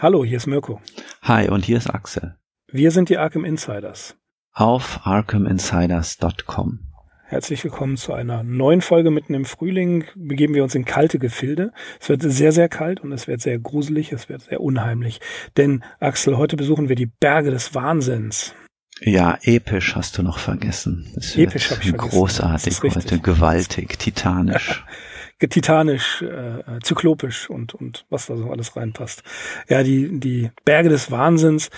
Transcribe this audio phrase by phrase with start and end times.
[0.00, 0.80] Hallo, hier ist Mirko.
[1.22, 2.36] Hi, und hier ist Axel.
[2.70, 4.16] Wir sind die Arkham Insiders.
[4.52, 6.78] Auf arkhaminsiders.com.
[7.24, 10.04] Herzlich willkommen zu einer neuen Folge mitten im Frühling.
[10.14, 11.72] Begeben wir uns in kalte Gefilde.
[11.98, 15.20] Es wird sehr, sehr kalt und es wird sehr gruselig, es wird sehr unheimlich.
[15.56, 18.54] Denn, Axel, heute besuchen wir die Berge des Wahnsinns.
[19.00, 21.12] Ja, episch hast du noch vergessen.
[21.16, 22.10] Es episch habe ich vergessen.
[22.10, 24.84] Großartig heute, gewaltig, titanisch.
[25.38, 29.22] titanisch, äh, zyklopisch und, und was da so alles reinpasst.
[29.68, 31.70] Ja, die, die Berge des Wahnsinns,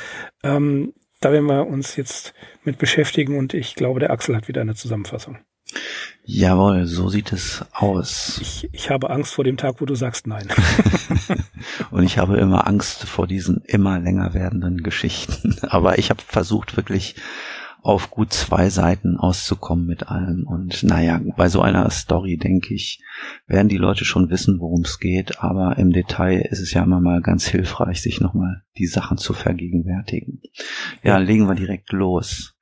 [0.43, 2.33] ähm, da werden wir uns jetzt
[2.65, 5.39] mit beschäftigen und ich glaube, der Axel hat wieder eine Zusammenfassung.
[6.25, 8.39] Jawohl, so sieht es aus.
[8.41, 10.49] Ich, ich habe Angst vor dem Tag, wo du sagst nein.
[11.91, 15.57] und ich habe immer Angst vor diesen immer länger werdenden Geschichten.
[15.69, 17.17] Aber ich habe versucht, wirklich
[17.83, 20.47] auf gut zwei Seiten auszukommen mit allem.
[20.47, 23.03] Und naja, bei so einer Story, denke ich,
[23.47, 27.01] werden die Leute schon wissen, worum es geht, aber im Detail ist es ja immer
[27.01, 30.41] mal ganz hilfreich, sich nochmal die Sachen zu vergegenwärtigen.
[31.03, 32.57] Ja, legen wir direkt los.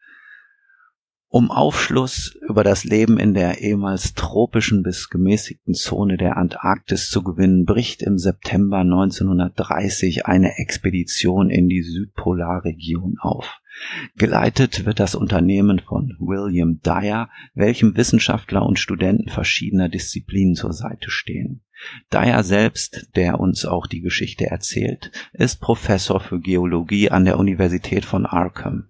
[1.31, 7.23] Um Aufschluss über das Leben in der ehemals tropischen bis gemäßigten Zone der Antarktis zu
[7.23, 13.61] gewinnen, bricht im September 1930 eine Expedition in die Südpolarregion auf.
[14.17, 21.11] Geleitet wird das Unternehmen von William Dyer, welchem Wissenschaftler und Studenten verschiedener Disziplinen zur Seite
[21.11, 21.61] stehen.
[22.11, 28.07] Dyer selbst, der uns auch die Geschichte erzählt, ist Professor für Geologie an der Universität
[28.07, 28.89] von Arkham.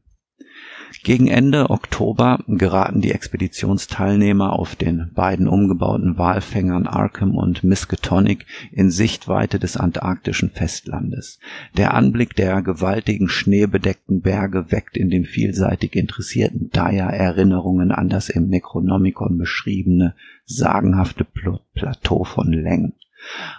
[1.04, 8.90] Gegen Ende Oktober geraten die Expeditionsteilnehmer auf den beiden umgebauten Walfängern Arkham und Miskatonic in
[8.90, 11.38] Sichtweite des antarktischen Festlandes.
[11.76, 18.28] Der Anblick der gewaltigen schneebedeckten Berge weckt in dem vielseitig interessierten Dyer Erinnerungen an das
[18.28, 21.26] im Necronomicon beschriebene sagenhafte
[21.74, 22.92] Plateau von Leng.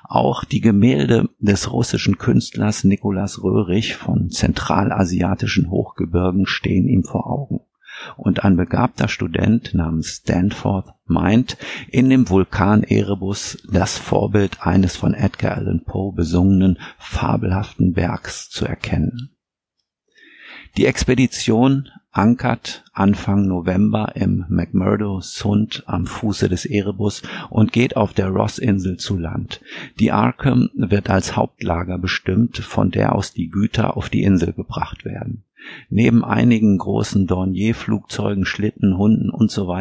[0.03, 7.61] Auch die Gemälde des russischen Künstlers Nikolaus Röhrig von zentralasiatischen Hochgebirgen stehen ihm vor Augen.
[8.15, 11.57] Und ein begabter Student namens Stanford meint,
[11.89, 18.65] in dem Vulkan Erebus das Vorbild eines von Edgar Allan Poe besungenen fabelhaften Bergs zu
[18.65, 19.35] erkennen.
[20.77, 28.13] Die Expedition ankert Anfang November im McMurdo Sund am Fuße des Erebus und geht auf
[28.13, 29.61] der Ross-Insel zu Land.
[29.99, 35.05] Die Arkham wird als Hauptlager bestimmt, von der aus die Güter auf die Insel gebracht
[35.05, 35.43] werden.
[35.89, 39.75] Neben einigen großen Dornier-Flugzeugen, Schlitten, Hunden und so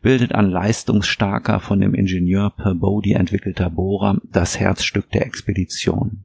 [0.00, 6.24] bildet ein leistungsstarker von dem Ingenieur Peabody entwickelter Bohrer das Herzstück der Expedition.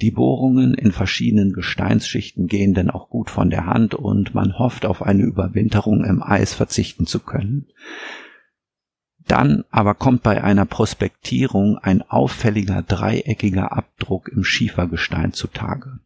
[0.00, 4.86] Die Bohrungen in verschiedenen Gesteinsschichten gehen denn auch gut von der Hand und man hofft
[4.86, 7.66] auf eine Überwinterung im Eis verzichten zu können.
[9.26, 16.00] Dann aber kommt bei einer Prospektierung ein auffälliger dreieckiger Abdruck im Schiefergestein zutage.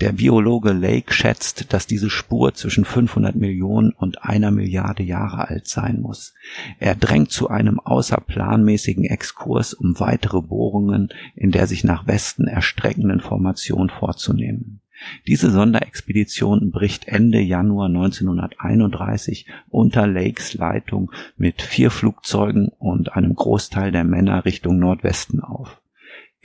[0.00, 5.68] Der Biologe Lake schätzt, dass diese Spur zwischen 500 Millionen und einer Milliarde Jahre alt
[5.68, 6.34] sein muss.
[6.78, 13.20] Er drängt zu einem außerplanmäßigen Exkurs, um weitere Bohrungen in der sich nach Westen erstreckenden
[13.20, 14.80] Formation vorzunehmen.
[15.26, 23.92] Diese Sonderexpedition bricht Ende Januar 1931 unter Lakes Leitung mit vier Flugzeugen und einem Großteil
[23.92, 25.80] der Männer Richtung Nordwesten auf.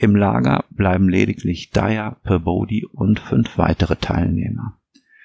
[0.00, 4.78] Im Lager bleiben lediglich Dyer, Peabody und fünf weitere Teilnehmer.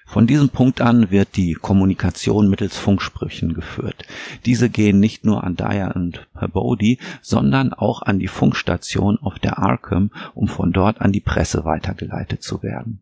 [0.06, 4.06] Von diesem Punkt an wird die Kommunikation mittels Funksprüchen geführt.
[4.46, 9.60] Diese gehen nicht nur an Dyer und Peabody, sondern auch an die Funkstation auf der
[9.60, 13.00] Arkham, um von dort an die Presse weitergeleitet zu werden.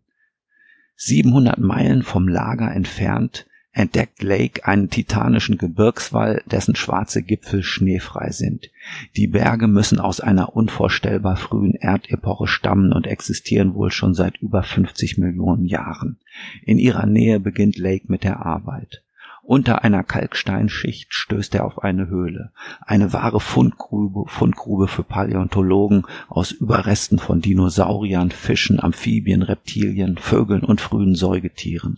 [0.95, 8.69] 700 Meilen vom Lager entfernt entdeckt Lake einen titanischen Gebirgswall, dessen schwarze Gipfel schneefrei sind.
[9.17, 14.63] Die Berge müssen aus einer unvorstellbar frühen Erdepoche stammen und existieren wohl schon seit über
[14.63, 16.17] 50 Millionen Jahren.
[16.63, 19.01] In ihrer Nähe beginnt Lake mit der Arbeit.
[19.45, 26.51] Unter einer Kalksteinschicht stößt er auf eine Höhle, eine wahre Fundgrube, Fundgrube für Paläontologen aus
[26.51, 31.97] Überresten von Dinosauriern, Fischen, Amphibien, Reptilien, Vögeln und frühen Säugetieren.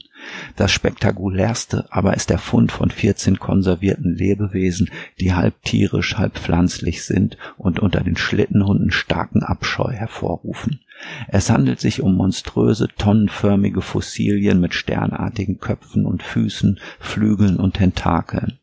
[0.56, 4.90] Das spektakulärste aber ist der Fund von 14 konservierten Lebewesen,
[5.20, 10.82] die halb tierisch, halb pflanzlich sind und unter den Schlittenhunden starken Abscheu hervorrufen.
[11.28, 18.60] Es handelt sich um monströse, tonnenförmige Fossilien mit sternartigen Köpfen und Füßen, Flügeln und Tentakeln.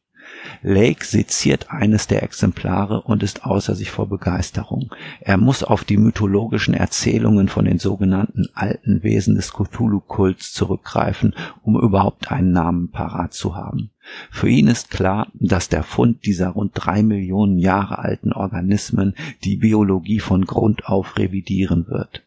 [0.62, 4.94] Lake seziert eines der Exemplare und ist außer sich vor Begeisterung.
[5.20, 11.80] Er muss auf die mythologischen Erzählungen von den sogenannten alten Wesen des Cthulhu-Kults zurückgreifen, um
[11.80, 13.90] überhaupt einen Namen parat zu haben.
[14.30, 19.56] Für ihn ist klar, dass der Fund dieser rund drei Millionen Jahre alten Organismen die
[19.56, 22.22] Biologie von Grund auf revidieren wird.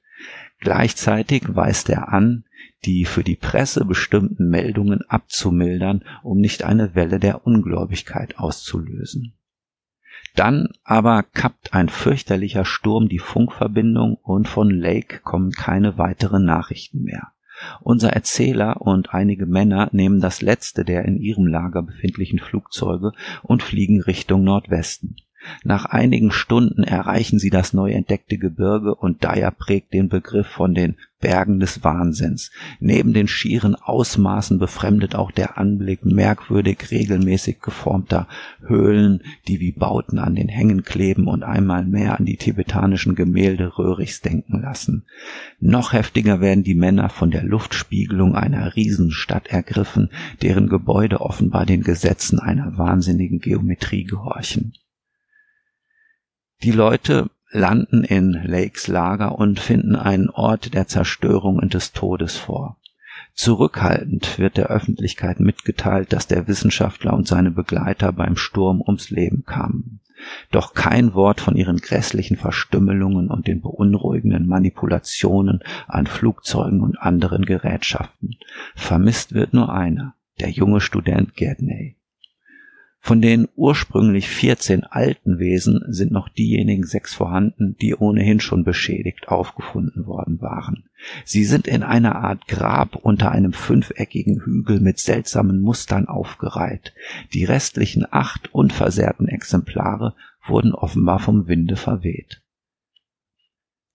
[0.60, 2.44] Gleichzeitig weist er an,
[2.84, 9.34] die für die Presse bestimmten Meldungen abzumildern, um nicht eine Welle der Ungläubigkeit auszulösen.
[10.36, 17.04] Dann aber kappt ein fürchterlicher Sturm die Funkverbindung und von Lake kommen keine weiteren Nachrichten
[17.04, 17.32] mehr.
[17.82, 23.14] Unser Erzähler und einige Männer nehmen das letzte der in ihrem Lager befindlichen Flugzeuge
[23.44, 25.16] und fliegen Richtung Nordwesten.
[25.64, 30.74] Nach einigen Stunden erreichen sie das neu entdeckte Gebirge und Dyer prägt den Begriff von
[30.74, 30.96] den
[31.26, 32.52] Bergen des Wahnsinns.
[32.80, 38.28] Neben den schieren Ausmaßen befremdet auch der Anblick merkwürdig regelmäßig geformter
[38.62, 43.76] Höhlen, die wie Bauten an den Hängen kleben und einmal mehr an die tibetanischen Gemälde
[43.80, 45.06] Röhrichs denken lassen.
[45.60, 50.12] Noch heftiger werden die Männer von der Luftspiegelung einer Riesenstadt ergriffen,
[50.44, 54.74] deren Gebäude offenbar den Gesetzen einer wahnsinnigen Geometrie gehorchen.
[56.64, 62.38] Die Leute landen in Lakes Lager und finden einen Ort der Zerstörung und des Todes
[62.38, 62.78] vor.
[63.34, 69.44] Zurückhaltend wird der Öffentlichkeit mitgeteilt, dass der Wissenschaftler und seine Begleiter beim Sturm ums Leben
[69.46, 70.00] kamen.
[70.52, 77.46] Doch kein Wort von ihren grässlichen Verstümmelungen und den beunruhigenden Manipulationen an Flugzeugen und anderen
[77.46, 78.38] Gerätschaften.
[78.76, 81.98] Vermisst wird nur einer, der junge Student Gedney.
[83.06, 89.28] Von den ursprünglich 14 alten Wesen sind noch diejenigen sechs vorhanden, die ohnehin schon beschädigt
[89.28, 90.86] aufgefunden worden waren.
[91.24, 96.96] Sie sind in einer Art Grab unter einem fünfeckigen Hügel mit seltsamen Mustern aufgereiht.
[97.32, 100.16] Die restlichen acht unversehrten Exemplare
[100.48, 102.42] wurden offenbar vom Winde verweht.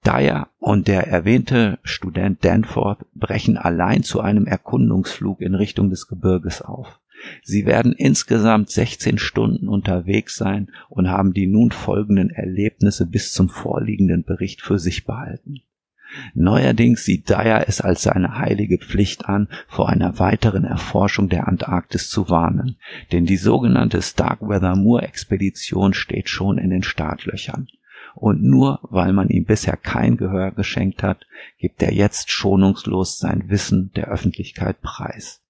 [0.06, 6.62] Dyer und der erwähnte Student Danforth brechen allein zu einem Erkundungsflug in Richtung des Gebirges
[6.62, 7.00] auf.
[7.42, 13.48] Sie werden insgesamt 16 Stunden unterwegs sein und haben die nun folgenden Erlebnisse bis zum
[13.48, 15.60] vorliegenden Bericht für sich behalten.
[16.34, 22.08] Neuerdings sieht Dyer es als seine heilige Pflicht an, vor einer weiteren Erforschung der Antarktis
[22.08, 22.76] zu warnen,
[23.12, 27.68] denn die sogenannte Starkweather Moor Expedition steht schon in den Startlöchern.
[28.14, 31.26] Und nur weil man ihm bisher kein Gehör geschenkt hat,
[31.58, 35.40] gibt er jetzt schonungslos sein Wissen der Öffentlichkeit preis.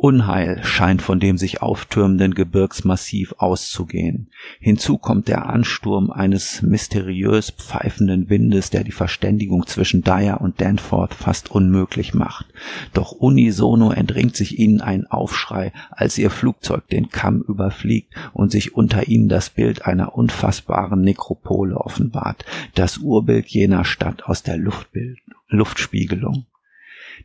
[0.00, 4.30] Unheil scheint von dem sich auftürmenden Gebirgsmassiv auszugehen.
[4.60, 11.14] Hinzu kommt der Ansturm eines mysteriös pfeifenden Windes, der die Verständigung zwischen Dyer und Danforth
[11.14, 12.46] fast unmöglich macht.
[12.92, 18.76] Doch unisono entringt sich ihnen ein Aufschrei, als ihr Flugzeug den Kamm überfliegt und sich
[18.76, 22.44] unter ihnen das Bild einer unfassbaren Nekropole offenbart,
[22.76, 25.18] das Urbild jener Stadt aus der Luftbild
[25.48, 26.46] Luftspiegelung.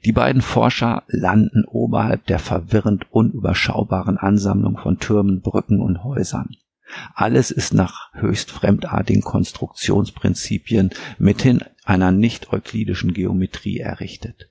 [0.06, 6.56] Die beiden Forscher landen oberhalb der verwirrend unüberschaubaren Ansammlung von Türmen, Brücken und Häusern.
[7.16, 14.50] Alles ist nach höchst fremdartigen Konstruktionsprinzipien mithin einer nicht-euklidischen Geometrie errichtet.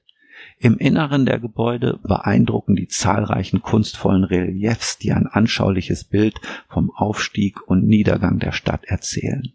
[0.58, 7.66] Im Inneren der Gebäude beeindrucken die zahlreichen kunstvollen Reliefs, die ein anschauliches Bild vom Aufstieg
[7.68, 9.52] und Niedergang der Stadt erzählen.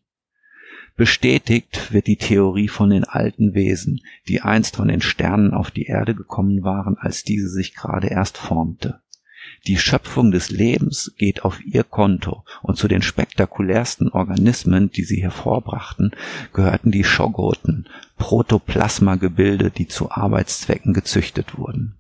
[0.98, 5.86] Bestätigt wird die Theorie von den alten Wesen, die einst von den Sternen auf die
[5.86, 9.00] Erde gekommen waren, als diese sich gerade erst formte.
[9.68, 15.22] Die Schöpfung des Lebens geht auf ihr Konto, und zu den spektakulärsten Organismen, die sie
[15.22, 16.12] hervorbrachten,
[16.52, 21.94] gehörten die Schogoten, Protoplasmagebilde, die zu Arbeitszwecken gezüchtet wurden.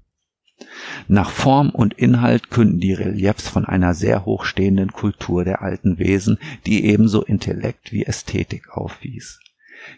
[1.07, 6.39] Nach Form und Inhalt künden die Reliefs von einer sehr hochstehenden Kultur der alten Wesen,
[6.65, 9.39] die ebenso Intellekt wie Ästhetik aufwies.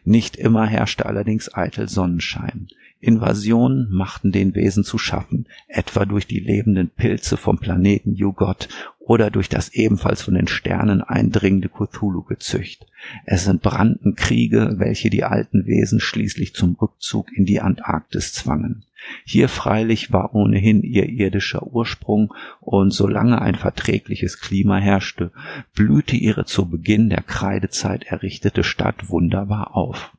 [0.04, 2.68] Nicht immer herrschte allerdings eitel Sonnenschein.
[3.02, 8.68] Invasionen machten den Wesen zu schaffen, etwa durch die lebenden Pilze vom Planeten Jugot
[9.00, 12.86] oder durch das ebenfalls von den Sternen eindringende Cthulhu-Gezücht.
[13.26, 18.84] Es entbrannten Kriege, welche die alten Wesen schließlich zum Rückzug in die Antarktis zwangen.
[19.26, 25.32] Hier freilich war ohnehin ihr irdischer Ursprung, und solange ein verträgliches Klima herrschte,
[25.74, 30.12] blühte ihre zu Beginn der Kreidezeit errichtete Stadt wunderbar auf.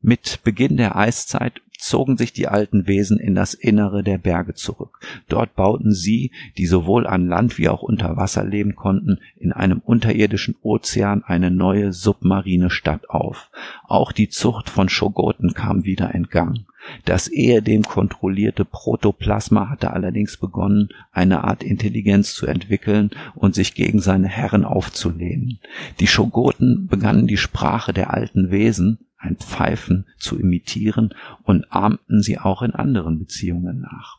[0.00, 5.00] Mit Beginn der Eiszeit zogen sich die alten Wesen in das Innere der Berge zurück.
[5.28, 9.80] Dort bauten sie, die sowohl an Land wie auch unter Wasser leben konnten, in einem
[9.84, 13.50] unterirdischen Ozean eine neue submarine Stadt auf.
[13.86, 16.64] Auch die Zucht von Schogoten kam wieder in Gang.
[17.04, 24.00] Das ehedem kontrollierte Protoplasma hatte allerdings begonnen, eine Art Intelligenz zu entwickeln und sich gegen
[24.00, 25.58] seine Herren aufzulehnen.
[26.00, 32.38] Die Schogoten begannen die Sprache der alten Wesen, ein Pfeifen zu imitieren und ahmten sie
[32.38, 34.18] auch in anderen Beziehungen nach.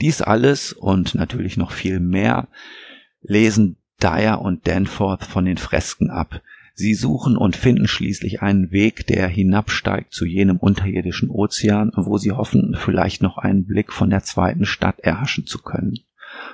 [0.00, 2.48] Dies alles und natürlich noch viel mehr
[3.20, 6.42] lesen Dyer und Danforth von den Fresken ab,
[6.78, 12.32] Sie suchen und finden schließlich einen Weg, der hinabsteigt zu jenem unterirdischen Ozean, wo sie
[12.32, 16.00] hoffen, vielleicht noch einen Blick von der zweiten Stadt erhaschen zu können.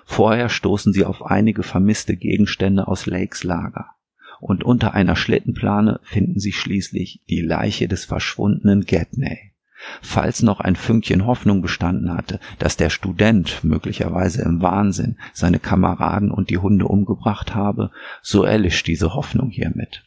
[0.04, 3.96] Vorher stoßen sie auf einige vermisste Gegenstände aus Lakes Lager.
[4.42, 9.52] Und unter einer Schlittenplane finden sie schließlich die Leiche des verschwundenen Gedney.
[10.00, 16.32] Falls noch ein Fünkchen Hoffnung bestanden hatte, dass der Student möglicherweise im Wahnsinn seine Kameraden
[16.32, 20.02] und die Hunde umgebracht habe, so erlischt diese Hoffnung hiermit.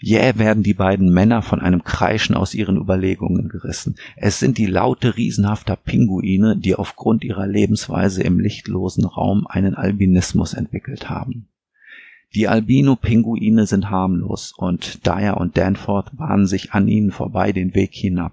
[0.00, 3.96] Jäh werden die beiden Männer von einem Kreischen aus ihren Überlegungen gerissen.
[4.16, 10.54] Es sind die Laute riesenhafter Pinguine, die aufgrund ihrer Lebensweise im lichtlosen Raum einen Albinismus
[10.54, 11.50] entwickelt haben.
[12.34, 17.94] Die Albino-Pinguine sind harmlos und Dyer und Danforth bahnen sich an ihnen vorbei den Weg
[17.94, 18.32] hinab.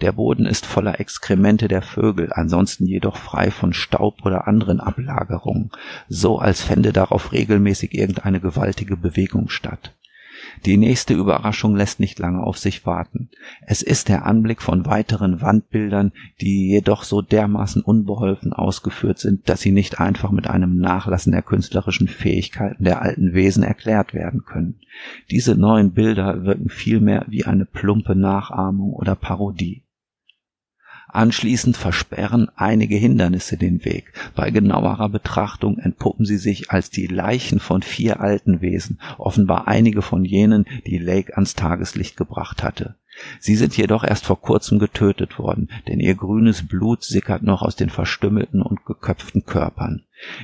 [0.00, 5.70] Der Boden ist voller Exkremente der Vögel, ansonsten jedoch frei von Staub oder anderen Ablagerungen,
[6.08, 9.92] so als fände darauf regelmäßig irgendeine gewaltige Bewegung statt.
[10.64, 13.28] Die nächste Überraschung lässt nicht lange auf sich warten.
[13.62, 19.60] Es ist der Anblick von weiteren Wandbildern, die jedoch so dermaßen unbeholfen ausgeführt sind, dass
[19.60, 24.80] sie nicht einfach mit einem Nachlassen der künstlerischen Fähigkeiten der alten Wesen erklärt werden können.
[25.30, 29.85] Diese neuen Bilder wirken vielmehr wie eine plumpe Nachahmung oder Parodie.
[31.08, 34.12] Anschließend versperren einige Hindernisse den Weg.
[34.34, 40.02] Bei genauerer Betrachtung entpuppen sie sich als die Leichen von vier alten Wesen, offenbar einige
[40.02, 42.96] von jenen, die Lake ans Tageslicht gebracht hatte.
[43.40, 47.76] Sie sind jedoch erst vor kurzem getötet worden, denn ihr grünes Blut sickert noch aus
[47.76, 50.02] den verstümmelten und geköpften Körpern.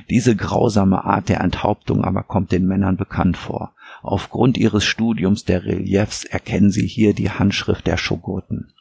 [0.09, 3.73] Diese grausame Art der Enthauptung aber kommt den Männern bekannt vor.
[4.01, 8.73] Aufgrund ihres Studiums der Reliefs erkennen sie hier die Handschrift der Schogoten.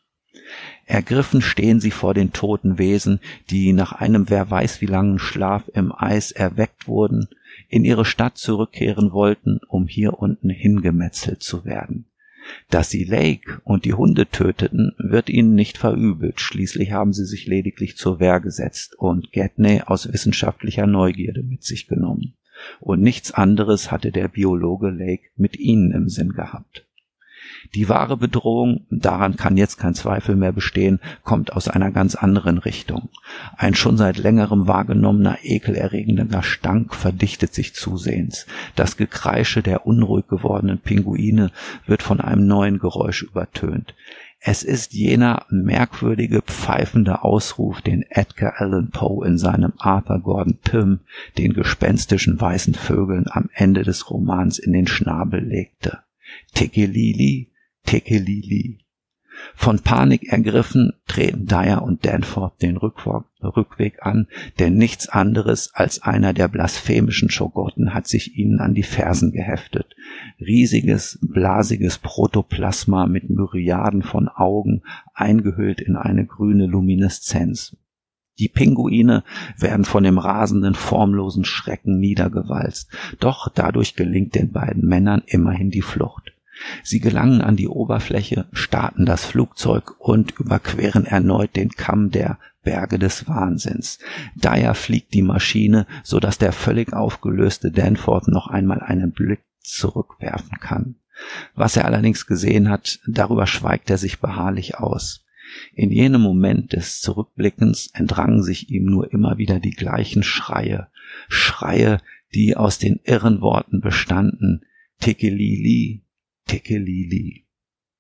[0.92, 3.18] Ergriffen stehen sie vor den toten Wesen,
[3.49, 7.28] die nach einem wer weiß wie langen Schlaf im Eis erweckt wurden,
[7.70, 12.04] in ihre Stadt zurückkehren wollten, um hier unten hingemetzelt zu werden.
[12.68, 17.46] Dass sie Lake und die Hunde töteten, wird ihnen nicht verübelt, schließlich haben sie sich
[17.46, 22.34] lediglich zur Wehr gesetzt und Gedney aus wissenschaftlicher Neugierde mit sich genommen.
[22.80, 26.84] Und nichts anderes hatte der Biologe Lake mit ihnen im Sinn gehabt.
[27.75, 32.59] Die wahre Bedrohung, daran kann jetzt kein Zweifel mehr bestehen, kommt aus einer ganz anderen
[32.59, 33.09] Richtung.
[33.57, 38.47] Ein schon seit längerem wahrgenommener ekelerregender Gestank verdichtet sich zusehends.
[38.75, 41.50] Das Gekreische der unruhig gewordenen Pinguine
[41.87, 43.95] wird von einem neuen Geräusch übertönt.
[44.45, 50.99] Es ist jener merkwürdige pfeifende Ausruf, den Edgar Allan Poe in seinem Arthur Gordon Pym
[51.38, 56.00] den gespenstischen weißen Vögeln am Ende des Romans in den Schnabel legte.
[56.54, 57.51] Tekelili,
[57.85, 58.79] Tekelili.
[59.55, 66.33] Von Panik ergriffen treten Dyer und Danforth den Rückweg an, denn nichts anderes als einer
[66.33, 69.95] der blasphemischen Schogotten hat sich ihnen an die Fersen geheftet.
[70.39, 74.83] Riesiges, blasiges Protoplasma mit Myriaden von Augen,
[75.15, 77.77] eingehüllt in eine grüne Lumineszenz.
[78.39, 79.25] Die Pinguine
[79.59, 85.83] werden von dem rasenden, formlosen Schrecken niedergewalzt, doch dadurch gelingt den beiden Männern immerhin die
[85.83, 86.33] Flucht.
[86.83, 92.99] Sie gelangen an die Oberfläche, starten das Flugzeug und überqueren erneut den Kamm der Berge
[92.99, 93.99] des Wahnsinns.
[94.37, 100.59] Daher fliegt die Maschine, so dass der völlig aufgelöste Danforth noch einmal einen Blick zurückwerfen
[100.61, 100.97] kann.
[101.54, 105.25] Was er allerdings gesehen hat, darüber schweigt er sich beharrlich aus.
[105.75, 110.88] In jenem Moment des Zurückblickens entrangen sich ihm nur immer wieder die gleichen Schreie,
[111.28, 111.99] Schreie,
[112.35, 114.64] die aus den irren Worten bestanden,
[115.00, 116.02] Tekelili,
[116.46, 117.46] Tekelili.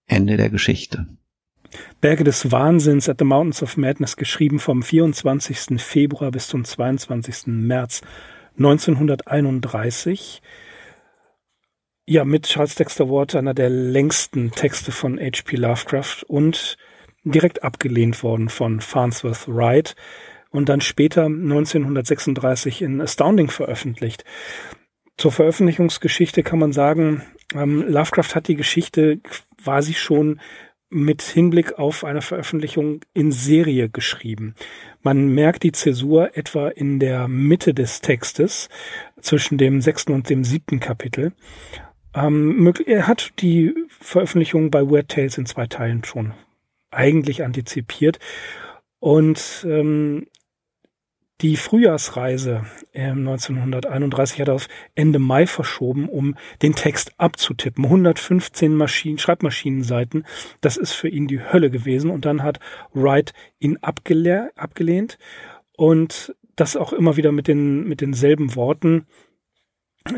[0.06, 1.06] Ende der Geschichte.
[2.00, 5.80] Berge des Wahnsinns at the Mountains of Madness, geschrieben vom 24.
[5.80, 7.46] Februar bis zum 22.
[7.46, 8.02] März
[8.58, 10.42] 1931.
[12.04, 15.56] Ja, mit Charles Dexter Ward einer der längsten Texte von H.P.
[15.56, 16.76] Lovecraft und
[17.24, 19.94] direkt abgelehnt worden von Farnsworth Wright
[20.50, 24.24] und dann später 1936 in Astounding veröffentlicht.
[25.16, 27.22] Zur Veröffentlichungsgeschichte kann man sagen,
[27.54, 29.20] ähm, Lovecraft hat die Geschichte
[29.62, 30.40] quasi schon
[30.90, 34.54] mit Hinblick auf eine Veröffentlichung in Serie geschrieben.
[35.00, 38.68] Man merkt die Zäsur etwa in der Mitte des Textes
[39.20, 41.32] zwischen dem sechsten und dem siebten Kapitel.
[42.14, 46.34] Ähm, er hat die Veröffentlichung bei Weird Tales in zwei Teilen schon
[46.90, 48.18] eigentlich antizipiert.
[49.00, 50.26] Und ähm,
[51.42, 57.84] die Frühjahrsreise ähm, 1931 hat er auf Ende Mai verschoben, um den Text abzutippen.
[57.84, 60.24] 115 Maschinen, Schreibmaschinenseiten,
[60.60, 62.10] das ist für ihn die Hölle gewesen.
[62.10, 62.60] Und dann hat
[62.92, 65.18] Wright ihn abgelehnt
[65.76, 69.06] und das auch immer wieder mit, den, mit denselben Worten.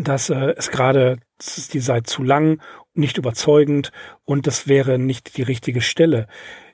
[0.00, 1.18] dass äh, es gerade,
[1.72, 2.60] die sei zu lang,
[2.94, 3.92] nicht überzeugend
[4.24, 6.26] und das wäre nicht die richtige Stelle.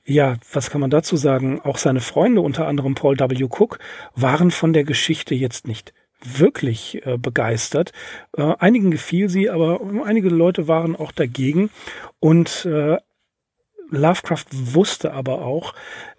[0.05, 1.61] Ja, was kann man dazu sagen?
[1.61, 3.45] Auch seine Freunde, unter anderem Paul W.
[3.45, 3.79] Cook,
[4.15, 5.93] waren von der Geschichte jetzt nicht
[6.23, 7.93] wirklich äh, begeistert.
[8.37, 11.71] Äh, einigen gefiel sie, aber einige Leute waren auch dagegen.
[12.19, 12.99] Und äh,
[13.91, 15.75] Lovecraft wusste aber auch,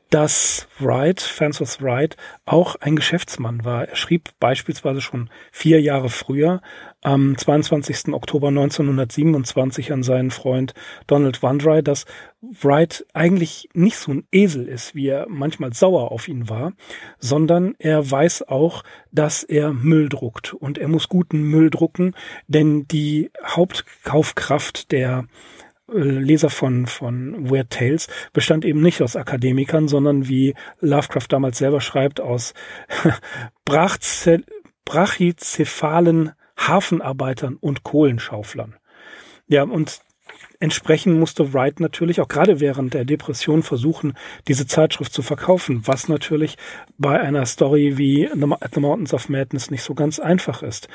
[0.09, 3.87] dass Wright, Francis Wright, auch ein Geschäftsmann war.
[3.87, 6.61] Er schrieb beispielsweise schon vier Jahre früher,
[7.01, 8.13] am 22.
[8.13, 10.73] Oktober 1927 an seinen Freund
[11.07, 12.05] Donald Wandry, dass
[12.41, 16.73] Wright eigentlich nicht so ein Esel ist, wie er manchmal sauer auf ihn war,
[17.19, 22.15] sondern er weiß auch, dass er Müll druckt und er muss guten Müll drucken,
[22.47, 25.25] denn die Hauptkaufkraft der
[25.93, 31.81] Leser von, von Weird Tales bestand eben nicht aus Akademikern, sondern wie Lovecraft damals selber
[31.81, 32.53] schreibt, aus
[33.65, 36.31] brachycephalen
[36.67, 38.75] Hafenarbeitern und Kohlenschauflern.
[39.47, 40.01] Ja, und
[40.59, 44.13] entsprechend musste Wright natürlich auch gerade während der Depression versuchen,
[44.47, 46.57] diese Zeitschrift zu verkaufen, was natürlich
[46.97, 50.87] bei einer Story wie the Mountains of Madness nicht so ganz einfach ist.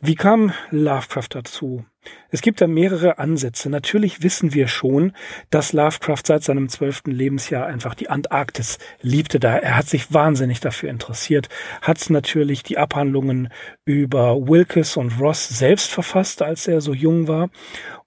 [0.00, 1.84] Wie kam Lovecraft dazu?
[2.30, 3.68] Es gibt da mehrere Ansätze.
[3.68, 5.12] Natürlich wissen wir schon,
[5.50, 9.40] dass Lovecraft seit seinem zwölften Lebensjahr einfach die Antarktis liebte.
[9.40, 11.48] Da er hat sich wahnsinnig dafür interessiert,
[11.82, 13.48] hat natürlich die Abhandlungen
[13.84, 17.50] über Wilkes und Ross selbst verfasst, als er so jung war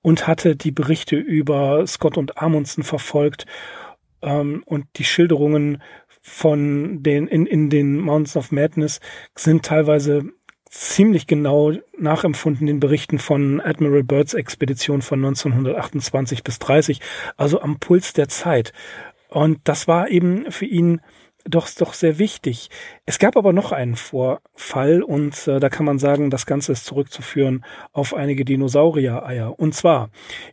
[0.02, 3.46] und hatte die Berichte über Scott und Amundsen verfolgt
[4.22, 5.82] ähm, und die Schilderungen
[6.22, 9.00] von den in, in den Mountains of Madness
[9.36, 10.24] sind teilweise
[10.72, 17.02] ziemlich genau nachempfunden den Berichten von Admiral Byrds Expedition von 1928 bis 30,
[17.36, 18.72] also am Puls der Zeit.
[19.28, 21.02] Und das war eben für ihn
[21.44, 22.70] doch, doch sehr wichtig.
[23.06, 26.86] Es gab aber noch einen Vorfall und äh, da kann man sagen, das Ganze ist
[26.86, 29.60] zurückzuführen auf einige Dinosaurier-Eier.
[29.60, 30.10] Und zwar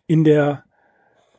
[0.07, 0.65] in der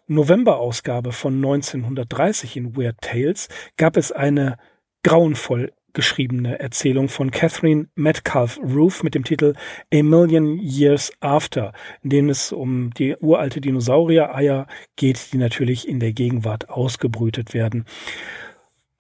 [0.08, 4.58] November-Ausgabe von 1930 in Weird Tales gab es eine
[5.04, 9.54] grauenvoll geschriebene Erzählung von Catherine Metcalf Roof mit dem Titel
[9.94, 16.00] A Million Years After, in dem es um die uralte Dinosaurier-Eier geht, die natürlich in
[16.00, 17.84] der Gegenwart ausgebrütet werden.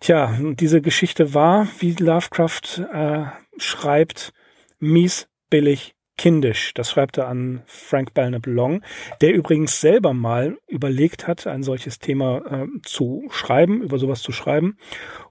[0.01, 4.33] Tja, diese Geschichte war, wie Lovecraft äh, schreibt,
[4.79, 6.73] mies, billig, kindisch.
[6.73, 8.82] Das schreibt er an Frank Belknap Long,
[9.21, 14.34] der übrigens selber mal überlegt hat, ein solches Thema äh, zu schreiben, über sowas zu
[14.34, 14.77] schreiben.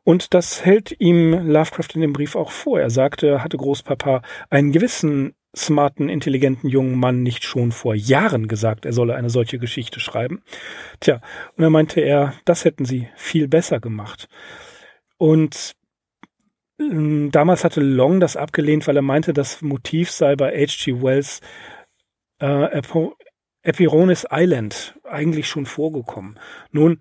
[0.03, 2.81] Und das hält ihm Lovecraft in dem Brief auch vor.
[2.81, 8.87] Er sagte, hatte Großpapa einen gewissen smarten, intelligenten jungen Mann nicht schon vor Jahren gesagt,
[8.87, 10.43] er solle eine solche Geschichte schreiben.
[11.01, 11.21] Tja,
[11.57, 14.27] und er meinte er, das hätten sie viel besser gemacht.
[15.19, 15.75] Und
[16.79, 21.03] damals hatte Long das abgelehnt, weil er meinte, das Motiv sei bei H.G.
[21.03, 21.41] Wells
[22.41, 22.81] äh,
[23.63, 26.39] Epironis Island eigentlich schon vorgekommen.
[26.71, 27.01] Nun,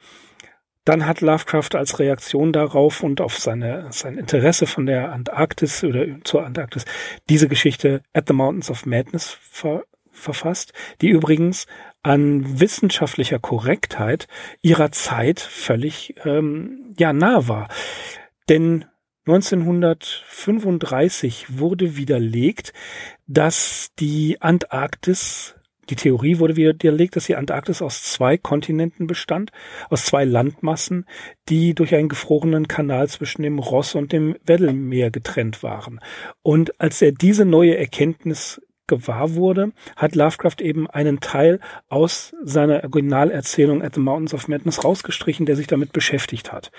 [0.84, 6.06] dann hat Lovecraft als Reaktion darauf und auf seine, sein Interesse von der Antarktis oder
[6.24, 6.86] zur Antarktis
[7.30, 11.68] diese Geschichte At the Mountains of Madness ver verfasst, die übrigens
[12.02, 14.28] an wissenschaftlicher Korrektheit
[14.64, 17.68] ihrer Zeit völlig ähm, ja nah war.
[18.50, 18.86] Denn
[19.28, 22.74] 1935 wurde widerlegt,
[23.28, 25.54] dass die Antarktis
[25.90, 29.54] die Theorie wurde widerlegt, dass die Antarktis aus zwei Kontinenten bestand,
[29.90, 31.06] aus zwei Landmassen,
[31.48, 36.02] die durch einen gefrorenen Kanal zwischen dem Ross und dem Weddellmeer getrennt waren.
[36.42, 41.60] Und als er diese neue Erkenntnis gewahr wurde, hat Lovecraft eben einen Teil
[41.90, 46.72] aus seiner Originalerzählung At the Mountains of Madness rausgestrichen, der sich damit beschäftigt hat.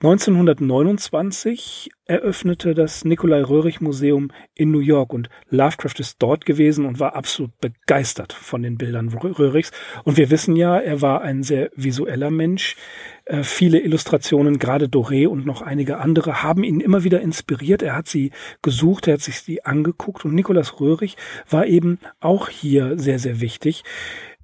[0.00, 7.00] 1929 eröffnete das Nikolai Röhrig Museum in New York und Lovecraft ist dort gewesen und
[7.00, 9.72] war absolut begeistert von den Bildern Röhrigs.
[10.04, 12.76] Und wir wissen ja, er war ein sehr visueller Mensch.
[13.24, 17.82] Äh, viele Illustrationen, gerade Doré und noch einige andere, haben ihn immer wieder inspiriert.
[17.82, 18.30] Er hat sie
[18.62, 21.16] gesucht, er hat sich sie angeguckt und Nikolaus Röhrig
[21.50, 23.82] war eben auch hier sehr, sehr wichtig.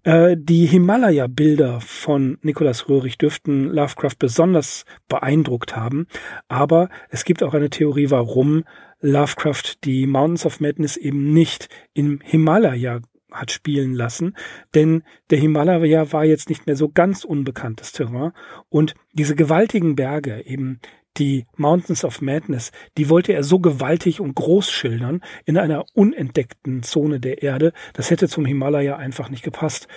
[0.04, 6.06] Äh, die Himalaya-Bilder von Nikolaus Röhrig dürften Lovecraft besonders beeindruckt haben,
[6.46, 8.64] aber es gibt auch eine Theorie, warum
[9.00, 13.00] Lovecraft die Mountains of Madness eben nicht im Himalaya
[13.32, 14.36] hat spielen lassen,
[14.74, 18.32] denn der Himalaya war jetzt nicht mehr so ganz unbekanntes Terrain.
[18.68, 20.80] Und diese gewaltigen Berge, eben
[21.16, 26.82] die Mountains of Madness, die wollte er so gewaltig und groß schildern in einer unentdeckten
[26.82, 27.72] Zone der Erde.
[27.92, 29.88] Das hätte zum Himalaya einfach nicht gepasst.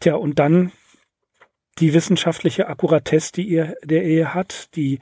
[0.00, 0.72] Tja, und dann
[1.78, 4.98] die wissenschaftliche Akkuratesse, die er, der er hat, die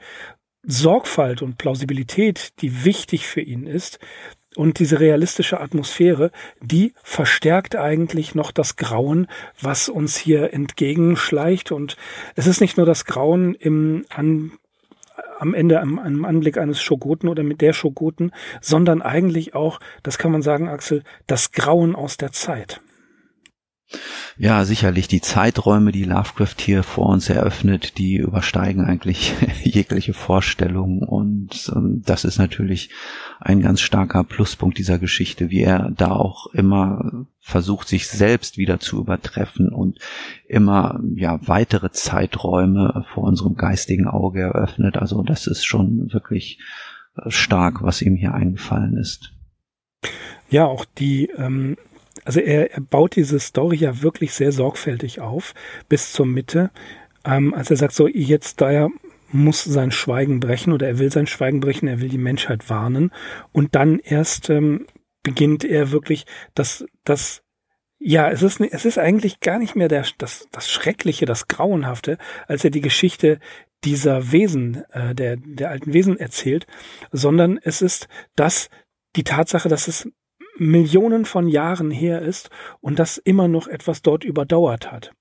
[0.63, 3.99] Sorgfalt und Plausibilität, die wichtig für ihn ist.
[4.55, 9.27] und diese realistische Atmosphäre, die verstärkt eigentlich noch das Grauen,
[9.61, 11.71] was uns hier entgegenschleicht.
[11.71, 11.95] Und
[12.35, 14.53] es ist nicht nur das Grauen im An
[15.39, 20.17] am Ende am, am Anblick eines Schogoten oder mit der Schogoten, sondern eigentlich auch, das
[20.17, 22.81] kann man sagen, Axel, das Grauen aus der Zeit.
[24.37, 25.07] Ja, sicherlich.
[25.07, 30.99] Die Zeiträume, die Lovecraft hier vor uns eröffnet, die übersteigen eigentlich jegliche Vorstellung.
[30.99, 32.89] Und ähm, das ist natürlich
[33.39, 38.79] ein ganz starker Pluspunkt dieser Geschichte, wie er da auch immer versucht, sich selbst wieder
[38.79, 39.99] zu übertreffen und
[40.47, 44.97] immer ja weitere Zeiträume vor unserem geistigen Auge eröffnet.
[44.97, 46.59] Also das ist schon wirklich
[47.15, 49.33] äh, stark, was ihm hier eingefallen ist.
[50.49, 51.77] Ja, auch die ähm,
[52.25, 55.53] also er, er baut diese Story ja wirklich sehr sorgfältig auf
[55.89, 56.71] bis zur Mitte.
[57.25, 58.89] Ähm, als er sagt, so jetzt da er
[59.29, 63.11] muss sein Schweigen brechen oder er will sein Schweigen brechen, er will die Menschheit warnen
[63.51, 64.85] und dann erst ähm,
[65.23, 66.25] beginnt er wirklich
[66.55, 67.43] das, das
[67.99, 72.17] ja, es ist, es ist eigentlich gar nicht mehr der, das, das Schreckliche, das Grauenhafte,
[72.47, 73.39] als er die Geschichte
[73.83, 76.67] dieser Wesen, äh, der, der alten Wesen erzählt,
[77.11, 78.69] sondern es ist das,
[79.15, 80.09] die Tatsache, dass es
[80.59, 82.49] Millionen von Jahren her ist
[82.81, 85.11] und das immer noch etwas dort überdauert hat.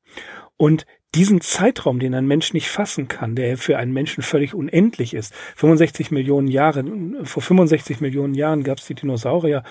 [0.57, 5.15] Und diesen Zeitraum, den ein Mensch nicht fassen kann, der für einen Menschen völlig unendlich
[5.15, 6.85] ist, 65 Millionen Jahre,
[7.25, 9.63] vor 65 Millionen Jahren gab es die Dinosaurier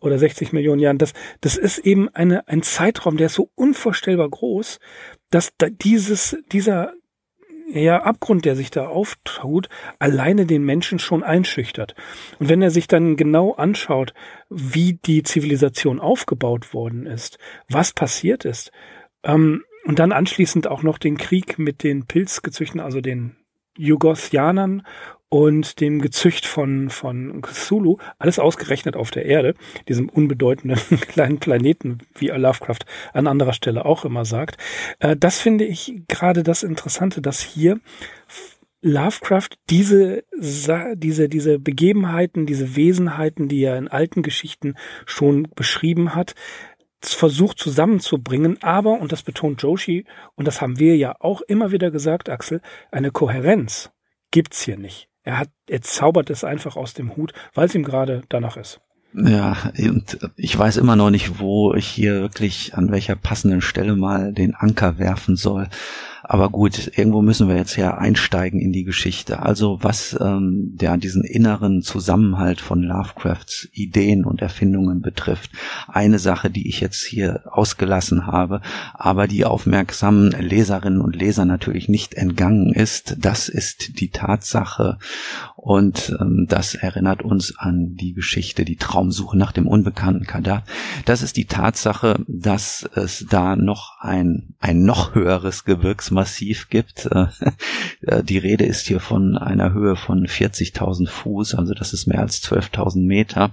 [0.00, 4.30] oder 60 Millionen Jahren, das, das ist eben eine, ein Zeitraum, der ist so unvorstellbar
[4.30, 4.78] groß,
[5.30, 6.94] dass da dieses, dieser,
[7.72, 11.94] ja, Abgrund, der sich da auftut, alleine den Menschen schon einschüchtert.
[12.38, 14.14] Und wenn er sich dann genau anschaut,
[14.50, 18.70] wie die Zivilisation aufgebaut worden ist, was passiert ist,
[19.22, 23.36] ähm, und dann anschließend auch noch den Krieg mit den Pilzgezüchten, also den
[23.76, 24.86] Jugoslanern
[25.34, 29.56] und dem Gezücht von, von Cthulhu, alles ausgerechnet auf der Erde,
[29.88, 34.58] diesem unbedeutenden kleinen Planeten, wie Lovecraft an anderer Stelle auch immer sagt.
[35.00, 37.80] Äh, das finde ich gerade das Interessante, dass hier
[38.80, 46.36] Lovecraft diese, diese, diese Begebenheiten, diese Wesenheiten, die er in alten Geschichten schon beschrieben hat,
[47.00, 50.04] versucht zusammenzubringen, aber, und das betont Joshi,
[50.36, 52.60] und das haben wir ja auch immer wieder gesagt, Axel,
[52.92, 53.90] eine Kohärenz
[54.30, 55.08] gibt's hier nicht.
[55.24, 58.80] Er hat, er zaubert es einfach aus dem Hut, weil es ihm gerade danach ist.
[59.14, 63.96] Ja, und ich weiß immer noch nicht, wo ich hier wirklich an welcher passenden Stelle
[63.96, 65.68] mal den Anker werfen soll.
[66.26, 69.40] Aber gut, irgendwo müssen wir jetzt ja einsteigen in die Geschichte.
[69.40, 75.50] Also was ähm, der diesen inneren Zusammenhalt von Lovecrafts Ideen und Erfindungen betrifft.
[75.86, 78.62] Eine Sache, die ich jetzt hier ausgelassen habe,
[78.94, 84.98] aber die aufmerksamen Leserinnen und Leser natürlich nicht entgangen ist, das ist die Tatsache
[85.64, 90.64] und ähm, das erinnert uns an die Geschichte, die Traumsuche nach dem unbekannten Kadar.
[91.06, 95.64] Das ist die Tatsache, dass es da noch ein, ein noch höheres
[96.14, 97.08] Gebirgsmassiv gibt.
[98.06, 102.20] Äh, die Rede ist hier von einer Höhe von 40.000 Fuß, also das ist mehr
[102.20, 103.50] als 12.000 Meter.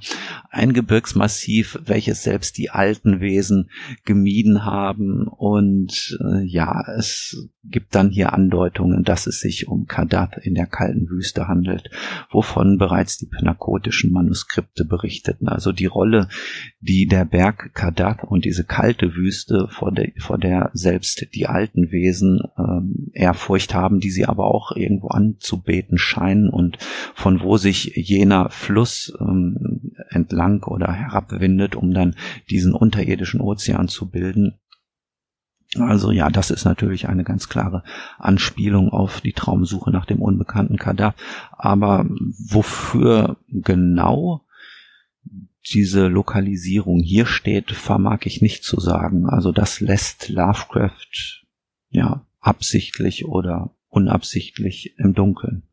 [0.50, 3.70] Ein Gebirgsmassiv, welches selbst die alten Wesen
[4.04, 10.38] gemieden haben und äh, ja, es gibt dann hier Andeutungen, dass es sich um Kadab
[10.44, 11.90] in der kalten Wüste handelt
[12.32, 15.48] wovon bereits die penakotischen Manuskripte berichteten.
[15.48, 16.28] Also die Rolle,
[16.80, 21.92] die der Berg Kadat und diese kalte Wüste, vor der, vor der selbst die alten
[21.92, 26.78] Wesen ähm, Ehrfurcht haben, die sie aber auch irgendwo anzubeten scheinen und
[27.14, 32.16] von wo sich jener Fluss ähm, entlang oder herabwindet, um dann
[32.50, 34.60] diesen unterirdischen Ozean zu bilden,
[35.80, 37.84] also ja, das ist natürlich eine ganz klare
[38.20, 41.16] Anspielung auf die Traumsuche nach dem unbekannten Kadar.
[41.52, 44.46] Aber wofür genau
[45.70, 49.30] diese Lokalisierung hier steht, vermag ich nicht zu sagen.
[49.30, 51.46] Also das lässt Lovecraft
[51.90, 55.64] ja absichtlich oder unabsichtlich im Dunkeln.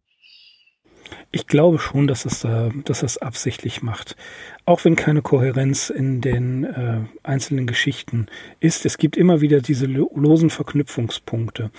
[1.30, 4.16] Ich glaube schon, dass es, äh, dass es absichtlich macht.
[4.64, 8.26] Auch wenn keine Kohärenz in den äh, einzelnen Geschichten
[8.60, 8.86] ist.
[8.86, 11.70] Es gibt immer wieder diese losen Verknüpfungspunkte.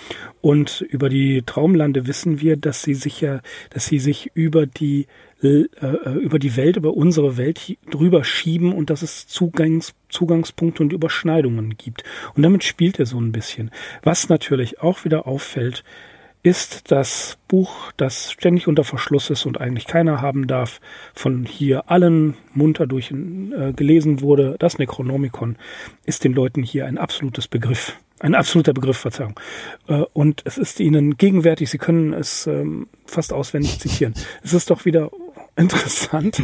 [0.42, 5.08] Und über die Traumlande wissen wir, dass sie sich ja, dass sie sich über die
[5.42, 5.68] äh,
[6.20, 11.78] über die Welt, über unsere Welt drüber schieben und dass es Zugangs, Zugangspunkte und Überschneidungen
[11.78, 12.04] gibt.
[12.36, 13.72] Und damit spielt er so ein bisschen.
[14.04, 15.84] Was natürlich auch wieder auffällt,
[16.42, 20.80] ist das Buch, das ständig unter Verschluss ist und eigentlich keiner haben darf,
[21.14, 25.58] von hier allen munter durch äh, gelesen wurde, das Necronomicon,
[26.06, 27.98] ist den Leuten hier ein absolutes Begriff.
[28.22, 29.40] Ein absoluter Begriff, Verzeihung.
[29.88, 34.14] Äh, und es ist ihnen gegenwärtig, sie können es ähm, fast auswendig zitieren.
[34.44, 35.10] Es ist doch wieder
[35.60, 36.42] interessant,